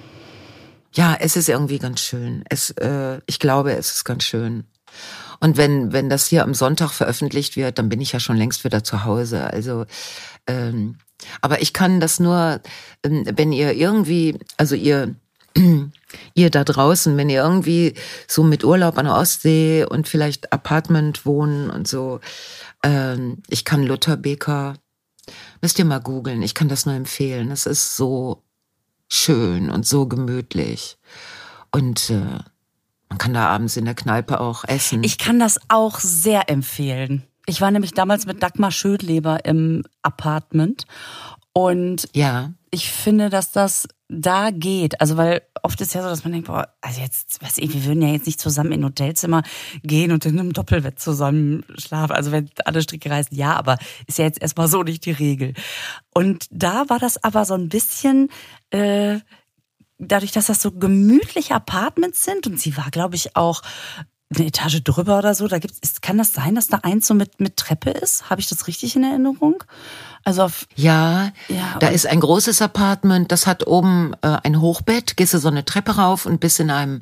[0.94, 2.44] Ja, es ist irgendwie ganz schön.
[2.50, 4.66] Es, äh, ich glaube, es ist ganz schön.
[5.40, 8.64] Und wenn, wenn das hier am Sonntag veröffentlicht wird, dann bin ich ja schon längst
[8.64, 9.46] wieder zu Hause.
[9.46, 9.86] Also,
[10.48, 10.98] ähm,
[11.42, 12.62] aber ich kann das nur,
[13.04, 15.16] ähm, wenn ihr irgendwie, also ihr,
[16.34, 17.94] ihr da draußen, wenn ihr irgendwie
[18.28, 22.20] so mit Urlaub an der Ostsee und vielleicht Apartment wohnen und so,
[22.84, 24.76] ähm, ich kann Luther Becker,
[25.62, 27.52] müsst ihr mal googeln, ich kann das nur empfehlen.
[27.52, 28.44] Es ist so
[29.10, 30.98] schön und so gemütlich.
[31.72, 32.40] Und äh,
[33.10, 35.04] man kann da abends in der Kneipe auch essen.
[35.04, 37.24] Ich kann das auch sehr empfehlen.
[37.46, 40.86] Ich war nämlich damals mit Dagmar Schödleber im Apartment
[41.54, 42.52] und ja.
[42.72, 45.02] ich finde, dass das da geht.
[45.02, 47.86] Also, weil oft ist ja so, dass man denkt, boah, also jetzt, weiß ich, wir
[47.86, 49.44] würden ja jetzt nicht zusammen in ein Hotelzimmer
[49.84, 52.14] gehen und in einem Doppelbett zusammen schlafen.
[52.14, 55.54] Also, wenn alle Stricke reißen, ja, aber ist ja jetzt erstmal so nicht die Regel.
[56.14, 58.30] Und da war das aber so ein bisschen,
[58.70, 59.20] äh,
[59.98, 63.62] dadurch, dass das so gemütliche Apartments sind und sie war, glaube ich, auch
[64.36, 65.48] eine Etage drüber oder so.
[65.48, 68.30] Da gibt's, kann das sein, dass da eins so mit, mit Treppe ist?
[68.30, 69.64] Habe ich das richtig in Erinnerung?
[70.28, 75.16] Also auf, ja, Ja, da ist ein großes Apartment, das hat oben äh, ein Hochbett,
[75.16, 77.02] gehst du so eine Treppe rauf und bist in einem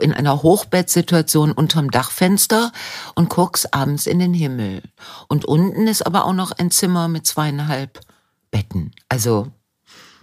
[0.00, 2.70] in einer Hochbettsituation unterm Dachfenster
[3.16, 4.82] und guckst abends in den Himmel.
[5.26, 7.98] Und unten ist aber auch noch ein Zimmer mit zweieinhalb
[8.52, 8.92] Betten.
[9.08, 9.48] Also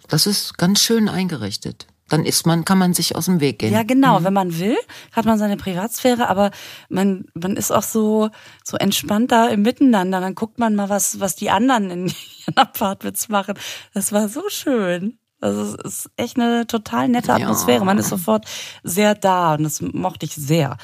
[0.08, 1.88] das ist ganz schön eingerichtet.
[2.10, 3.74] Dann ist man, kann man sich aus dem Weg gehen.
[3.74, 4.24] ja, genau.
[4.24, 4.78] Wenn man will,
[5.12, 6.52] hat man seine Privatsphäre, aber
[6.90, 8.30] man, man ist auch so,
[8.64, 10.20] so entspannt da im Miteinander.
[10.20, 12.08] Dann guckt man mal, was, was die anderen in
[12.48, 13.56] ihren Apartments machen.
[13.94, 15.20] Das war so schön.
[15.42, 17.86] Also es ist echt eine total nette Atmosphäre.
[17.86, 18.46] Man ist sofort
[18.84, 20.78] sehr da und das mochte ich sehr.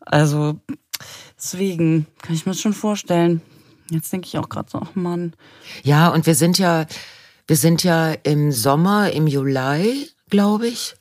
[0.00, 0.60] Also
[1.36, 3.42] deswegen kann ich mir das schon vorstellen.
[3.90, 5.34] Jetzt denke ich auch gerade so, ach Mann.
[5.82, 6.86] Ja, und wir sind ja,
[7.46, 10.94] wir sind ja im Sommer, im Juli, glaube ich.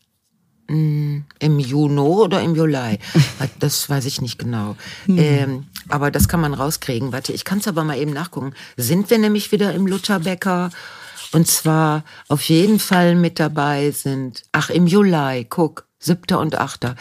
[0.69, 2.99] Hm, Im Juni oder im Juli.
[3.59, 4.75] Das weiß ich nicht genau.
[5.07, 7.11] Ähm, aber das kann man rauskriegen.
[7.11, 8.53] Warte, ich kann es aber mal eben nachgucken.
[8.75, 10.69] Sind wir nämlich wieder im Lutherbäcker?
[11.31, 16.95] Und zwar auf jeden Fall mit dabei sind, ach, im Juli, guck, siebter und achter.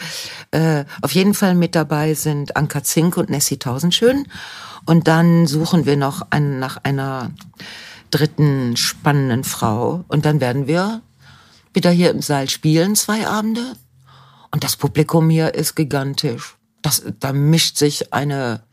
[0.51, 4.27] Äh, auf jeden Fall mit dabei sind Anka Zink und Nessie Tausendschön.
[4.85, 7.31] Und dann suchen wir noch einen, nach einer
[8.11, 10.05] dritten spannenden Frau.
[10.07, 11.01] Und dann werden wir
[11.77, 13.73] wieder hier im Saal spielen, zwei Abende.
[14.51, 16.57] Und das Publikum hier ist gigantisch.
[16.81, 18.63] Das, da mischt sich eine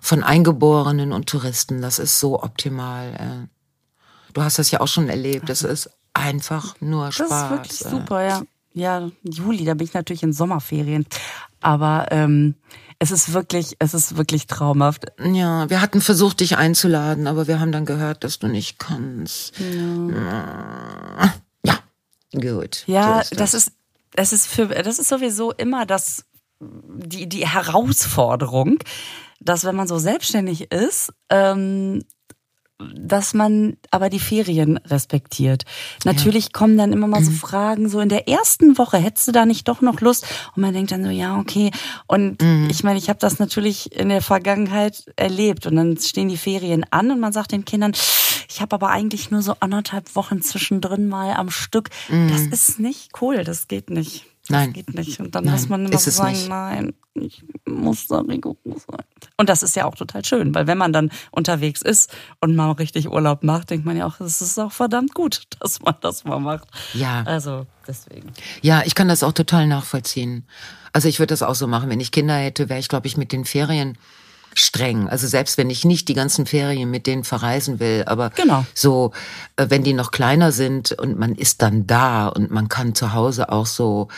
[0.00, 1.80] von Eingeborenen und Touristen.
[1.80, 3.12] Das ist so optimal.
[3.14, 4.32] Äh.
[4.32, 5.48] Du hast das ja auch schon erlebt.
[5.48, 7.28] Das ist einfach nur Spaß.
[7.28, 7.90] Das ist wirklich äh.
[7.90, 8.42] super, ja.
[8.74, 11.06] Ja, Juli, da bin ich natürlich in Sommerferien.
[11.60, 12.56] Aber ähm,
[12.98, 15.12] es ist wirklich, es ist wirklich traumhaft.
[15.22, 19.60] Ja, wir hatten versucht, dich einzuladen, aber wir haben dann gehört, dass du nicht kannst.
[19.60, 21.34] Ja,
[22.32, 22.84] gut.
[22.86, 23.72] Ja, so das ist,
[24.12, 26.24] das ist für, das ist sowieso immer das,
[26.60, 28.78] die, die Herausforderung,
[29.40, 32.02] dass wenn man so selbstständig ist, ähm,
[32.94, 35.64] dass man aber die Ferien respektiert.
[36.04, 39.46] Natürlich kommen dann immer mal so Fragen, so in der ersten Woche hättest du da
[39.46, 40.26] nicht doch noch Lust?
[40.56, 41.70] Und man denkt dann so, ja, okay.
[42.06, 45.66] Und ich meine, ich habe das natürlich in der Vergangenheit erlebt.
[45.66, 47.92] Und dann stehen die Ferien an und man sagt den Kindern,
[48.48, 51.90] ich habe aber eigentlich nur so anderthalb Wochen zwischendrin mal am Stück.
[52.08, 54.26] Das ist nicht cool, das geht nicht.
[54.42, 54.72] Das Nein.
[54.72, 55.20] geht nicht.
[55.20, 56.48] Und dann Nein, muss man immer so sagen, nicht.
[56.48, 59.04] nein, ich muss da rigoros sein.
[59.36, 62.72] Und das ist ja auch total schön, weil wenn man dann unterwegs ist und mal
[62.72, 66.24] richtig Urlaub macht, denkt man ja auch, es ist auch verdammt gut, dass man das
[66.24, 66.68] mal macht.
[66.92, 67.22] Ja.
[67.22, 68.32] Also deswegen.
[68.62, 70.44] Ja, ich kann das auch total nachvollziehen.
[70.92, 71.88] Also ich würde das auch so machen.
[71.88, 73.96] Wenn ich Kinder hätte, wäre ich, glaube ich, mit den Ferien
[74.54, 75.08] streng.
[75.08, 78.64] Also selbst wenn ich nicht die ganzen Ferien mit denen verreisen will, aber Genau.
[78.74, 79.12] so,
[79.56, 83.12] äh, wenn die noch kleiner sind und man ist dann da und man kann zu
[83.12, 84.08] Hause auch so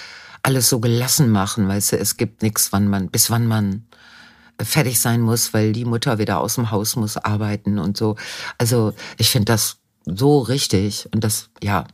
[0.42, 3.86] alles so gelassen machen, weißt du, es gibt nichts, wann man, bis wann man
[4.62, 8.16] fertig sein muss, weil die Mutter wieder aus dem Haus muss arbeiten und so.
[8.58, 11.86] Also ich finde das so richtig und das, ja,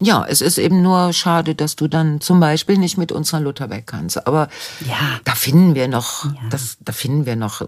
[0.00, 3.40] ja, es ist eben nur schade, dass du dann zum Beispiel nicht mit uns nach
[3.40, 4.26] Lutherberg kannst.
[4.26, 4.48] Aber
[4.86, 5.20] Ja.
[5.24, 7.62] da finden wir noch, das, da finden wir noch.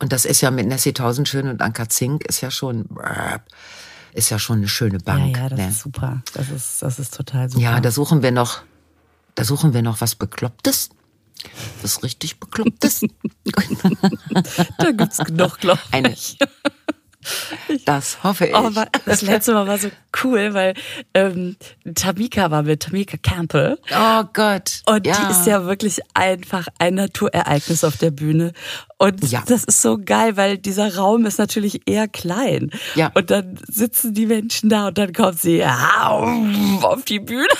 [0.00, 2.86] Und das ist ja mit Nessie Tausendschön und Anka Zink ist ja schon,
[4.12, 5.36] ist ja schon eine schöne Ja, Bank.
[5.36, 5.68] ja, das ne?
[5.68, 6.22] ist super.
[6.34, 7.62] Das ist, das ist total super.
[7.62, 8.62] ja, da suchen wir noch,
[9.36, 10.90] da suchen wir noch was Beklopptes.
[11.80, 13.00] Was richtig Beklopptes.
[14.78, 16.38] da gibt's genug, glaube Eine, ich.
[17.84, 18.54] Das hoffe ich.
[18.54, 19.88] Aber das letzte Mal war so
[20.24, 20.74] cool, weil
[21.14, 21.56] ähm,
[21.94, 23.78] Tamika war mit Tamika Campbell.
[23.94, 24.82] oh Gott.
[24.86, 25.14] Und ja.
[25.16, 28.52] die ist ja wirklich einfach ein Naturereignis auf der Bühne.
[28.98, 29.42] Und Ja.
[29.46, 32.70] das ist so geil, weil dieser Raum ist natürlich eher klein.
[32.94, 33.10] Ja.
[33.14, 37.46] Und dann sitzen die Menschen da und dann kommt sie auf die Bühne.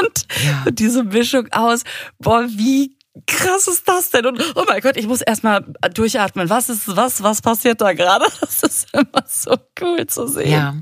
[0.00, 0.62] Und, Ja.
[0.66, 1.82] und diese Mischung aus,
[2.18, 2.96] boah, wie
[3.26, 4.26] krass ist das denn?
[4.26, 6.48] Und oh mein Gott, ich muss erstmal durchatmen.
[6.48, 8.24] Was ist, was, was passiert da gerade?
[8.40, 10.50] Das ist immer so cool zu sehen.
[10.50, 10.74] Ja.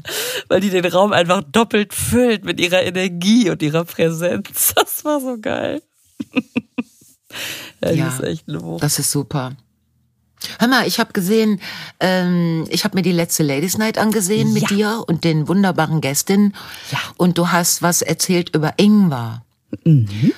[0.48, 4.72] Weil die den Raum einfach doppelt füllt mit ihrer Energie und ihrer Präsenz.
[4.76, 5.82] Das war so geil.
[7.82, 8.04] ja, Ja.
[8.06, 8.78] Das ist echt ein.
[8.78, 9.52] Das ist super.
[10.58, 11.60] Hör mal, ich habe gesehen,
[12.00, 14.76] ähm, ich habe mir die letzte Ladies Night angesehen mit Ja.
[14.76, 16.54] dir und den wunderbaren Gästinnen.
[16.90, 16.98] Ja.
[17.18, 19.44] Und du hast was erzählt über Ingwer.
[19.84, 20.32] Mhm.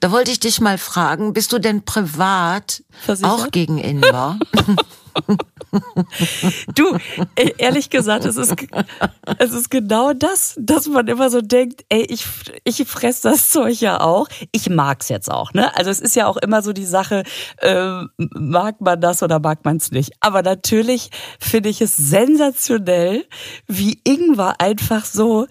[0.00, 3.32] Da wollte ich dich mal fragen, bist du denn privat Versichert?
[3.32, 4.38] auch gegen Ingwer?
[6.74, 6.96] Du,
[7.36, 8.54] e- ehrlich gesagt, es ist,
[9.38, 12.26] es ist genau das, dass man immer so denkt, ey, ich,
[12.64, 14.28] ich fress das Zeug ja auch.
[14.52, 15.76] Ich mag's jetzt auch, ne?
[15.76, 17.24] Also es ist ja auch immer so die Sache,
[17.60, 20.12] ähm, mag man das oder mag man es nicht.
[20.20, 23.24] Aber natürlich finde ich es sensationell,
[23.66, 25.46] wie Ingwer einfach so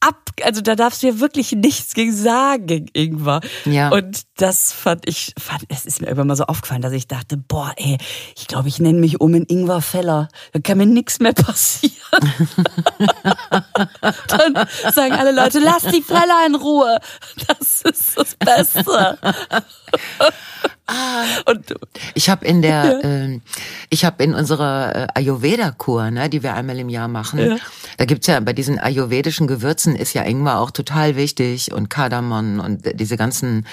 [0.00, 3.40] ab, also da darfst du ja wirklich nichts gegen sagen gegen Ingwer.
[3.64, 3.90] Ja.
[3.90, 7.36] Und das fand ich, fand, es ist mir irgendwann mal so aufgefallen, dass ich dachte,
[7.36, 7.98] boah, ey,
[8.36, 10.28] ich glaube, ich nenne mich um in Ingwer Feller.
[10.52, 11.94] Da kann mir nichts mehr passieren.
[14.28, 16.98] Dann sagen alle Leute, lass die Feller in Ruhe.
[17.46, 19.18] Das ist das Beste.
[21.44, 21.74] Und
[22.14, 23.42] Ich habe in der, ähm,
[23.90, 27.56] ich habe in unserer äh, Ayurveda-Kur, ne, die wir einmal im Jahr machen, Ja.
[27.98, 32.60] da gibt's ja bei diesen ayurvedischen Gewürzen ist ja Ingwer auch total wichtig und Kardamom
[32.60, 33.66] und diese ganzen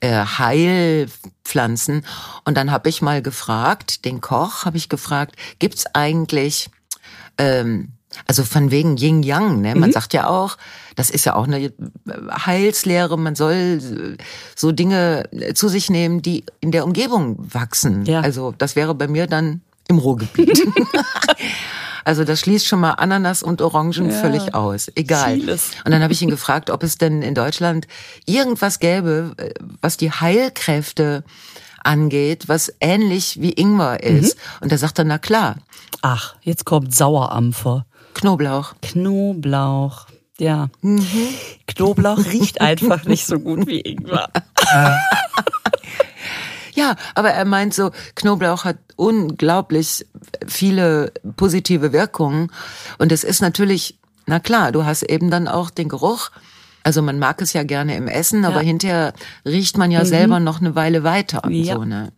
[0.00, 2.04] äh, Heilpflanzen.
[2.44, 6.68] Und dann habe ich mal gefragt, den Koch habe ich gefragt, gibt's eigentlich
[7.38, 7.92] ähm,
[8.26, 9.74] also von wegen Yin Yang, ne?
[9.74, 9.80] Mhm.
[9.80, 10.56] Man sagt ja auch,
[10.96, 11.72] das ist ja auch eine
[12.46, 14.16] Heilslehre, man soll
[14.56, 18.04] so Dinge zu sich nehmen, die in der Umgebung wachsen.
[18.06, 18.20] Ja.
[18.20, 20.62] Also das wäre bei mir dann im Ruhrgebiet.
[22.02, 24.16] Also das schließt schon mal Ananas und Orangen Ja.
[24.16, 24.90] völlig aus.
[24.94, 25.34] Egal.
[25.34, 25.72] Vieles.
[25.84, 27.86] Und dann habe ich ihn gefragt, ob es denn in Deutschland
[28.24, 29.50] irgendwas gäbe, äh,
[29.82, 31.24] was die Heilkräfte
[31.84, 34.36] angeht, was ähnlich wie Ingwer ist.
[34.36, 34.40] Mhm.
[34.62, 35.56] Und er sagte, na klar,
[36.02, 37.86] ach, jetzt kommt Sauerampfer.
[38.14, 38.74] Knoblauch.
[38.82, 40.06] Knoblauch.
[40.38, 40.68] Ja.
[41.66, 44.28] Knoblauch riecht einfach nicht so gut wie Ingwer.
[46.74, 50.06] Ja, aber er meint so, Knoblauch hat unglaublich
[50.46, 52.50] viele positive Wirkungen.
[52.98, 56.30] Und es ist natürlich, na klar, du hast eben dann auch den Geruch.
[56.84, 58.66] Also man mag es ja gerne im Essen, aber Ja.
[58.66, 59.12] hinterher
[59.44, 61.74] riecht man ja selber noch eine Weile weiter und Ja.
[61.74, 62.12] so, ne?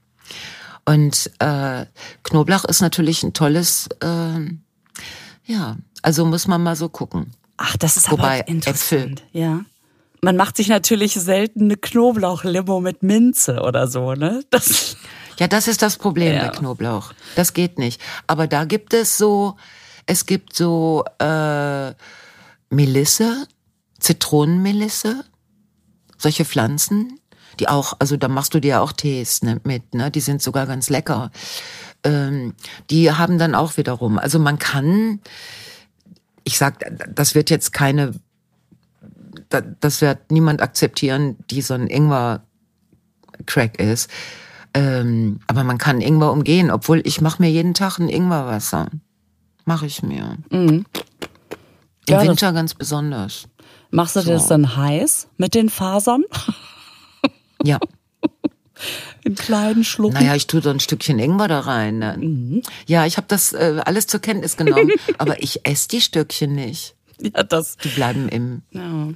[0.84, 1.86] Und äh,
[2.22, 4.50] Knoblauch ist natürlich ein tolles, äh,
[5.44, 7.32] ja, also muss man mal so gucken.
[7.56, 9.22] Ach, das ist Wobei aber interessant.
[9.32, 9.64] Ja.
[10.20, 14.42] Man macht sich natürlich selten eine Knoblauchlimo mit Minze oder so, ne?
[14.50, 14.96] Das,
[15.38, 16.46] Ja, das ist das Problem Ja.
[16.46, 17.12] bei Knoblauch.
[17.34, 18.00] Das geht nicht.
[18.26, 19.56] Aber da gibt es so,
[20.06, 21.92] es gibt so äh,
[22.70, 23.46] Melisse,
[23.98, 25.24] Zitronenmelisse,
[26.18, 27.18] solche Pflanzen,
[27.60, 30.10] die auch, also da machst du dir auch Tees ne, mit, ne?
[30.10, 31.30] Die sind sogar ganz lecker.
[32.04, 32.54] Ähm,
[32.90, 35.20] die haben dann auch wiederum, also man kann,
[36.44, 36.78] ich sag,
[37.14, 38.12] das wird jetzt keine,
[39.48, 44.10] da- das wird niemand akzeptieren, die so ein Ingwer-Crack ist.
[44.74, 48.86] Ähm, aber man kann Ingwer umgehen, obwohl ich mache mir jeden Tag ein Ingwerwasser.
[49.64, 50.38] Mache ich mir.
[50.50, 50.84] Im
[52.08, 53.46] Ja, Winter ganz besonders.
[53.90, 56.24] machst du das dann heiß mit den Fasern?
[57.64, 57.78] Ja.
[59.24, 60.14] In kleinen Schlucken?
[60.14, 61.98] Naja, ich tue so ein Stückchen Ingwer da rein.
[61.98, 62.16] Ne?
[62.18, 62.62] Mhm.
[62.86, 66.94] Ja, ich habe das äh, alles zur Kenntnis genommen, aber ich esse die Stückchen nicht.
[67.20, 67.76] Ja, das.
[67.76, 69.08] Die bleiben im, Ja,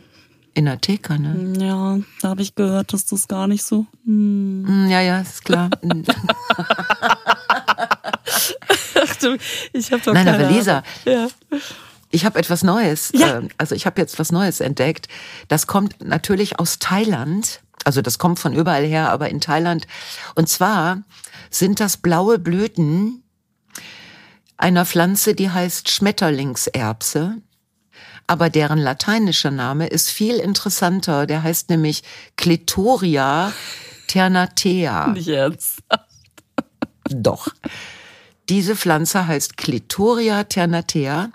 [0.55, 1.55] in der Theke, ne?
[1.59, 3.87] ja da habe ich gehört, dass das gar nicht so.
[4.05, 4.62] Hm.
[4.87, 5.70] Mm, Ja, ja, ist klar.
[5.83, 6.02] Mm.
[8.94, 9.37] Ach du,
[9.72, 10.83] ich habe doch Nein, aber Lisa.
[11.05, 11.29] Ja.
[12.11, 13.11] Ich habe etwas Neues.
[13.14, 13.38] Ja.
[13.40, 15.09] äh, Also ich habe jetzt was Neues entdeckt.
[15.48, 17.61] Das kommt natürlich aus Thailand.
[17.87, 19.87] Also das kommt von überall her, aber in Thailand.
[20.35, 21.05] Und zwar
[21.51, 23.22] sind das blaue Blüten
[24.57, 27.37] einer Pflanze, die heißt Schmetterlingserbse.
[28.27, 31.27] Aber deren lateinischer Name ist viel interessanter.
[31.27, 32.03] Der heißt nämlich
[32.37, 33.53] Clitoria
[34.09, 35.07] ternatea.
[35.07, 35.79] Nicht jetzt.
[37.09, 37.46] Doch.
[38.49, 41.31] Diese Pflanze heißt Clitoria ternatea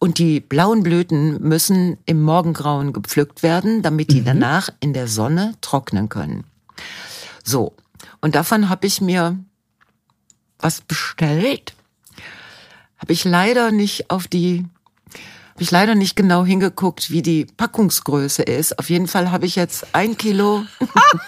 [0.00, 5.54] und die blauen Blüten müssen im Morgengrauen gepflückt werden, damit die danach in der Sonne
[5.60, 6.42] trocknen können.
[7.44, 7.74] So,
[8.20, 9.38] und davon habe ich mir
[10.58, 11.74] was bestellt.
[12.98, 14.64] Habe ich leider nicht auf die
[15.54, 18.78] habe ich leider nicht genau hingeguckt, wie die Packungsgröße ist.
[18.78, 20.64] Auf jeden Fall habe ich jetzt ein Kilo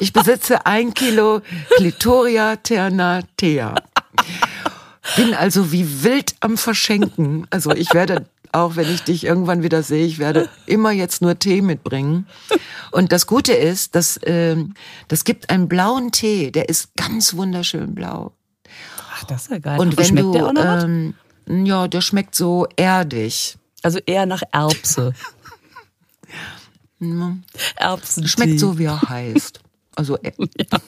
[0.00, 1.42] Ich besitze ein Kilo
[1.76, 3.74] Clitoria ternatea.
[5.16, 7.46] Bin also wie wild am Verschenken.
[7.50, 11.38] Also ich werde auch wenn ich dich irgendwann wieder sehe, ich werde immer jetzt nur
[11.38, 12.26] Tee mitbringen.
[12.90, 14.74] Und das Gute ist, dass ähm,
[15.08, 18.32] das gibt einen blauen Tee, der ist ganz wunderschön blau.
[19.12, 19.78] Ach, das ist ja geil.
[19.78, 21.14] Und wenn schmeckt du, der auch noch ähm,
[21.48, 23.56] ja, der schmeckt so erdig.
[23.82, 25.12] Also eher nach Erbse.
[27.76, 28.26] Erbsen.
[28.26, 29.60] Schmeckt so, wie er heißt.
[29.98, 30.30] Also, äh,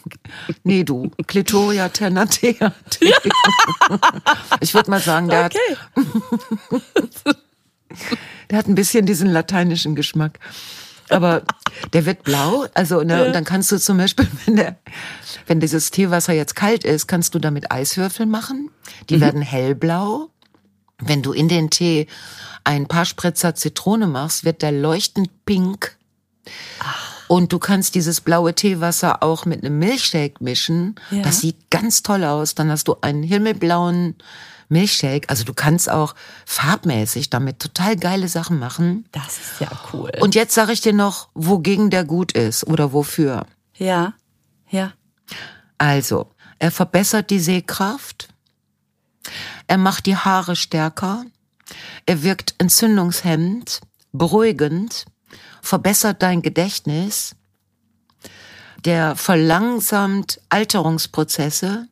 [0.63, 2.73] nee, du, Clitoria ternatea.
[2.91, 3.13] Tee.
[4.61, 5.77] Ich würde mal sagen, der, Okay.
[6.71, 7.37] hat,
[8.51, 10.39] der hat ein bisschen diesen lateinischen Geschmack.
[11.09, 11.43] Aber
[11.93, 14.77] der wird blau, also ne, und dann kannst du zum Beispiel, wenn der,
[15.49, 18.71] wenn dieses Teewasser jetzt kalt ist, kannst du damit Eiswürfel machen.
[19.09, 20.29] Die werden hellblau.
[20.99, 22.07] Wenn du in den Tee
[22.63, 25.97] ein paar Spritzer Zitrone machst, wird der leuchtend pink.
[27.31, 30.97] Und du kannst dieses blaue Teewasser auch mit einem Milchshake mischen.
[31.13, 31.23] Ja.
[31.23, 32.57] Das sieht ganz toll aus.
[32.57, 34.17] Dann hast du einen himmelblauen
[34.69, 35.31] Milchshake.
[35.31, 39.05] Also du kannst auch farbmäßig damit total geile Sachen machen.
[39.13, 40.11] Das ist ja cool.
[40.19, 43.47] Und jetzt sage ich dir noch, wogegen der gut ist oder wofür.
[43.77, 44.15] ja,
[44.69, 44.93] ja.
[45.79, 46.27] Also,
[46.59, 48.29] er verbessert die Sehkraft.
[49.69, 51.25] Er macht die Haare stärker.
[52.07, 55.05] Er wirkt entzündungshemmend, beruhigend,
[55.63, 57.35] verbessert dein Gedächtnis.
[58.85, 61.87] Der verlangsamt Alterungsprozesse.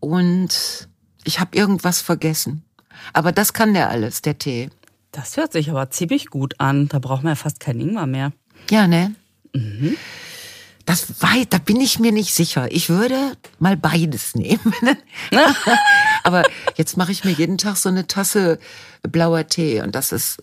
[0.00, 0.88] Und
[1.24, 2.62] ich habe irgendwas vergessen.
[3.12, 4.70] Aber das kann der alles, der Tee.
[5.12, 6.88] Das hört sich aber ziemlich gut an.
[6.88, 8.32] Da braucht man ja fast kein Ingwer mehr.
[8.70, 9.14] Ja, ne?
[10.86, 12.70] Das wei- da bin ich mir nicht sicher.
[12.72, 14.74] Ich würde mal beides nehmen.
[16.24, 16.42] Aber
[16.76, 18.58] jetzt mache ich mir jeden Tag so eine Tasse
[19.02, 20.42] blauer Tee und das ist,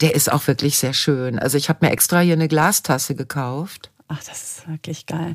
[0.00, 1.38] der ist auch wirklich sehr schön.
[1.38, 3.90] Also ich habe mir extra hier eine Glastasse gekauft.
[4.08, 5.34] Ach, das ist wirklich geil.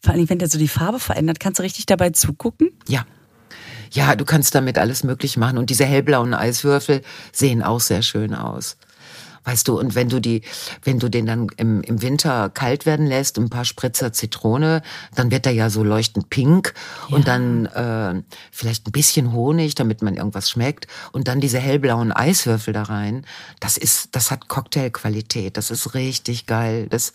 [0.00, 2.70] Vor allem, wenn der so die Farbe verändert, kannst du richtig dabei zugucken?
[2.86, 3.06] Ja.
[3.90, 7.02] Ja, du kannst damit alles möglich machen und diese hellblauen Eiswürfel
[7.32, 8.76] sehen auch sehr schön aus.
[9.44, 10.42] Weißt du, und wenn du die,
[10.82, 14.82] wenn du den dann im, im Winter kalt werden lässt, ein paar Spritzer Zitrone,
[15.14, 16.72] dann wird er ja so leuchtend pink
[17.10, 22.12] und dann äh, vielleicht ein bisschen Honig, damit man irgendwas schmeckt und dann diese hellblauen
[22.12, 23.26] Eiswürfel da rein.
[23.60, 25.56] Das ist, das hat Cocktailqualität.
[25.56, 26.86] Das ist richtig geil.
[26.88, 27.12] Das,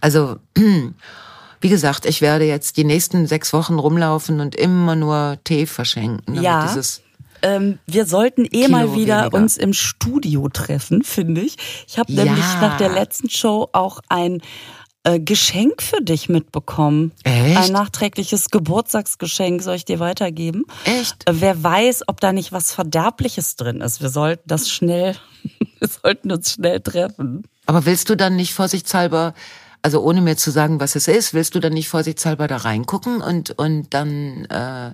[0.00, 0.36] also
[1.60, 6.42] wie gesagt, ich werde jetzt die nächsten sechs Wochen rumlaufen und immer nur Tee verschenken.
[6.42, 6.66] Ja.
[6.66, 7.02] Dieses,
[7.42, 9.36] Ähm, wir sollten eh Kilo mal wieder weniger.
[9.36, 11.56] uns im Studio treffen, finde ich.
[11.88, 12.24] Ich habe Ja.
[12.24, 14.40] nämlich nach der letzten Show auch ein
[15.04, 17.12] äh, Geschenk für dich mitbekommen.
[17.24, 17.56] Echt?
[17.56, 20.64] Ein nachträgliches Geburtstagsgeschenk soll ich dir weitergeben.
[20.84, 21.26] Echt?
[21.28, 24.02] Äh, wer weiß, ob da nicht was Verderbliches drin ist.
[24.02, 25.16] Wir sollten das schnell,
[25.78, 27.44] wir sollten uns schnell treffen.
[27.64, 29.32] aber willst du dann nicht vorsichtshalber,
[29.80, 33.22] also ohne mir zu sagen, was es ist, willst du dann nicht vorsichtshalber da reingucken
[33.22, 34.92] und, und dann, äh,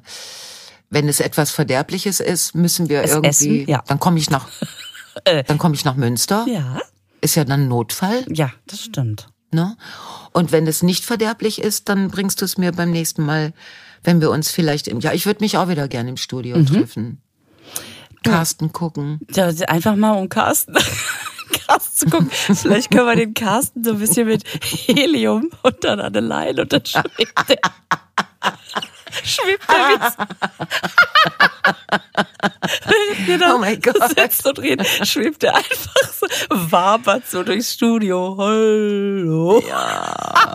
[0.90, 3.68] wenn es etwas Verderbliches ist, müssen wir Es irgendwie, essen?
[3.70, 3.82] Ja.
[3.86, 4.48] dann komme ich nach,
[5.24, 6.46] dann komme ich nach Münster.
[6.48, 6.80] Ja,
[7.20, 8.24] Ist ja dann Notfall.
[8.28, 9.28] ja, das stimmt.
[9.52, 9.76] Ne?
[10.32, 13.52] Und wenn es nicht verderblich ist, dann bringst du es mir beim nächsten Mal,
[14.02, 16.66] wenn wir uns vielleicht im, ja, ich würde mich auch wieder gerne im Studio Mhm.
[16.66, 17.22] treffen.
[18.22, 19.20] Carsten gucken.
[19.34, 20.74] Ja, einfach mal um Carsten,
[21.66, 22.30] Carsten zu gucken.
[22.30, 26.62] Vielleicht können wir den Carsten so ein bisschen mit Helium und dann an eine Leine
[26.62, 27.58] und dann schwebt der.
[29.24, 30.12] Schwebt der
[33.18, 33.96] wie wir da Oh mein Gott.
[34.16, 38.36] sitzen und reden, schwebt der einfach so, wabert so durchs Studio.
[38.38, 39.62] Hallo.
[39.68, 40.54] Ja.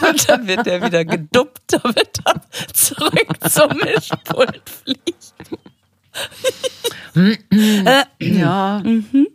[0.08, 2.34] und dann wird der wieder geduppt, damit er
[2.72, 5.32] zurück zum Mischpult fliegt.
[7.50, 8.80] Äh, Ja.
[8.84, 9.28] Mhm.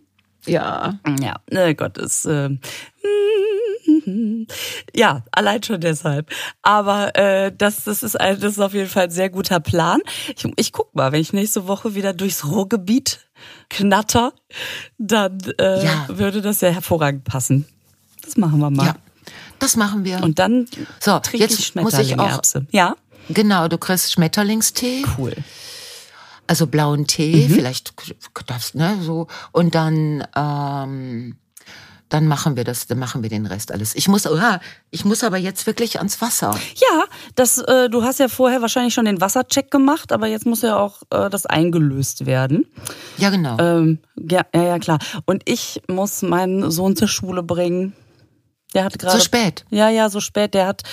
[0.45, 0.97] Ja.
[1.19, 2.49] Ja, ne Gott ist äh,
[4.95, 6.29] ja allein schon deshalb.
[6.61, 10.01] Aber äh, das, das ist ein, das ist auf jeden Fall ein sehr guter Plan.
[10.35, 13.19] Ich, ich guck mal, wenn ich nächste Woche wieder durchs Ruhrgebiet
[13.69, 14.33] knatter,
[14.97, 16.05] dann äh, Ja.
[16.09, 17.65] würde das ja hervorragend passen.
[18.23, 18.85] Das machen wir mal.
[18.87, 18.95] Ja.
[19.59, 20.23] Das machen wir.
[20.23, 20.67] Und dann
[20.99, 22.67] So, trinke jetzt ich muss ich auch- Schmetterlingerbse.
[22.71, 22.95] Ja,
[23.29, 25.33] Genau, du kriegst Schmetterlingstee, cool.
[26.47, 27.53] also blauen Tee, Mhm.
[27.53, 27.93] vielleicht
[28.47, 29.27] darfst, ne, so.
[29.51, 31.37] Und dann, ähm,
[32.11, 33.95] dann machen wir das, dann machen wir den Rest alles.
[33.95, 34.59] Ich muss, ja,
[34.89, 36.51] ich muss aber jetzt wirklich ans Wasser.
[36.75, 37.05] Ja,
[37.35, 40.77] das, äh, du hast ja vorher wahrscheinlich schon den Wassercheck gemacht, aber jetzt muss ja
[40.77, 42.65] auch äh, das eingelöst werden.
[43.17, 43.57] Ja, genau.
[43.59, 44.99] Ähm, ja, ja, ja, klar.
[45.25, 47.93] Und ich muss meinen Sohn zur Schule bringen.
[48.73, 49.17] Der hat gerade.
[49.17, 49.65] so spät.
[49.69, 50.53] Ja, ja, so spät.
[50.53, 50.83] Der hat.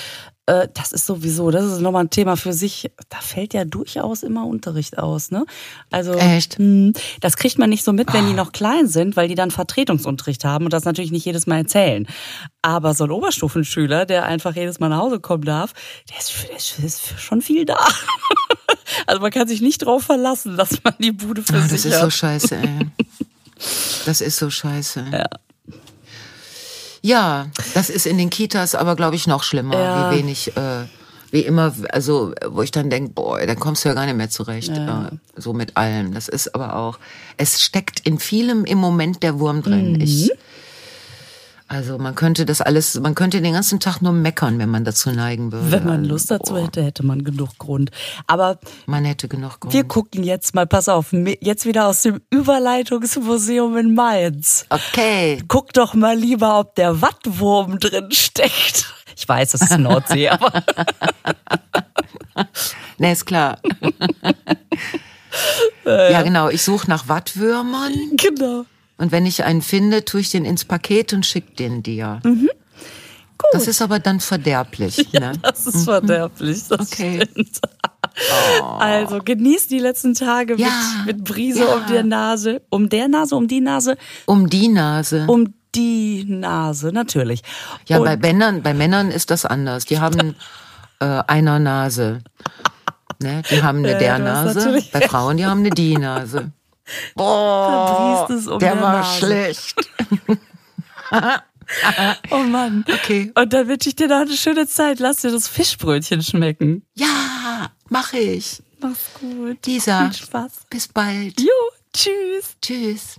[0.48, 2.90] Äh, das ist sowieso, das ist nochmal ein Thema für sich.
[3.10, 5.44] Da fällt ja durchaus immer Unterricht aus, ne?
[5.90, 6.14] Also.
[6.14, 6.58] Echt?
[6.58, 9.50] mh, Das kriegt man nicht so mit, wenn die noch klein sind, weil die dann
[9.50, 12.06] Vertretungsunterricht haben und das natürlich nicht jedes Mal erzählen.
[12.62, 15.74] Aber so ein Oberstufenschüler, der einfach jedes Mal nach Hause kommen darf,
[16.10, 17.76] der ist, der ist, ist schon viel da.
[19.06, 21.84] Also man kann sich nicht drauf verlassen, dass man die Bude für Ah, sich das
[21.84, 22.00] ist hat.
[22.02, 22.86] so scheiße, ey.
[24.06, 25.04] Das ist so scheiße.
[25.12, 25.26] Ja.
[27.02, 30.10] Ja, das ist in den Kitas aber, glaube ich, noch schlimmer, Ja.
[30.12, 30.84] wie wenig, äh,
[31.30, 34.30] wie immer, also wo ich dann denke, boah, dann kommst du ja gar nicht mehr
[34.30, 36.14] zurecht, äh, so mit allem.
[36.14, 36.98] Das ist aber auch,
[37.36, 39.92] es steckt in vielem im Moment der Wurm drin.
[39.94, 40.00] Mhm.
[40.00, 40.30] Ich,
[41.68, 45.10] also man könnte das alles, man könnte den ganzen Tag nur meckern, wenn man dazu
[45.10, 45.70] neigen würde.
[45.70, 47.90] Wenn man Lust dazu boah, hätte, hätte man genug Grund.
[48.26, 49.74] Aber Man hätte genug Grund.
[49.74, 54.64] wir gucken jetzt mal, pass auf, jetzt wieder aus dem Überleitungsmuseum in Mainz.
[54.70, 55.42] Okay.
[55.48, 58.94] Guck doch mal lieber, ob der Wattwurm drin steckt.
[59.16, 60.62] Ich weiß, das ist Nordsee, aber
[62.98, 63.58] Ne, ist klar.
[65.84, 66.48] ja, genau.
[66.48, 67.92] Ich suche nach Wattwürmern.
[68.16, 68.64] genau.
[68.98, 72.20] Und wenn ich einen finde, tue ich den ins Paket und schick den dir.
[72.24, 72.50] Mhm.
[73.52, 75.12] Das ist aber dann verderblich.
[75.12, 75.32] ne?
[75.42, 76.64] Das ist verderblich.
[76.68, 77.24] Das Okay.
[77.30, 77.60] stimmt.
[78.80, 80.68] Also genieß die letzten Tage Ja.
[81.06, 81.74] mit, mit Brise Ja.
[81.76, 82.62] um der Nase.
[82.68, 83.96] Um der Nase, um die Nase,
[84.26, 85.24] Um die Nase.
[85.28, 87.42] um die Nase, natürlich.
[87.86, 89.84] ja, Und- bei Männern, bei Männern ist das anders.
[89.84, 90.34] Die haben
[91.00, 92.18] äh, einer Nase.
[93.22, 93.42] Ne?
[93.50, 94.82] Die haben eine Ja, der Nase.
[94.92, 96.50] Bei Frauen, die haben eine die Nase.
[97.14, 99.18] Boah, um der der war Nase.
[99.18, 99.74] schlecht.
[102.30, 102.82] Oh Mann.
[102.90, 103.30] Okay.
[103.34, 105.00] Und dann wünsche ich dir noch eine schöne Zeit.
[105.00, 106.82] Lass dir das Fischbrötchen schmecken.
[106.94, 108.62] Ja, mache ich.
[108.80, 109.66] Mach's gut.
[109.66, 110.52] Lisa, Viel Spaß.
[110.70, 111.38] bis bald.
[111.38, 111.46] Jo,
[111.92, 112.56] tschüss.
[112.62, 113.16] Tschüss.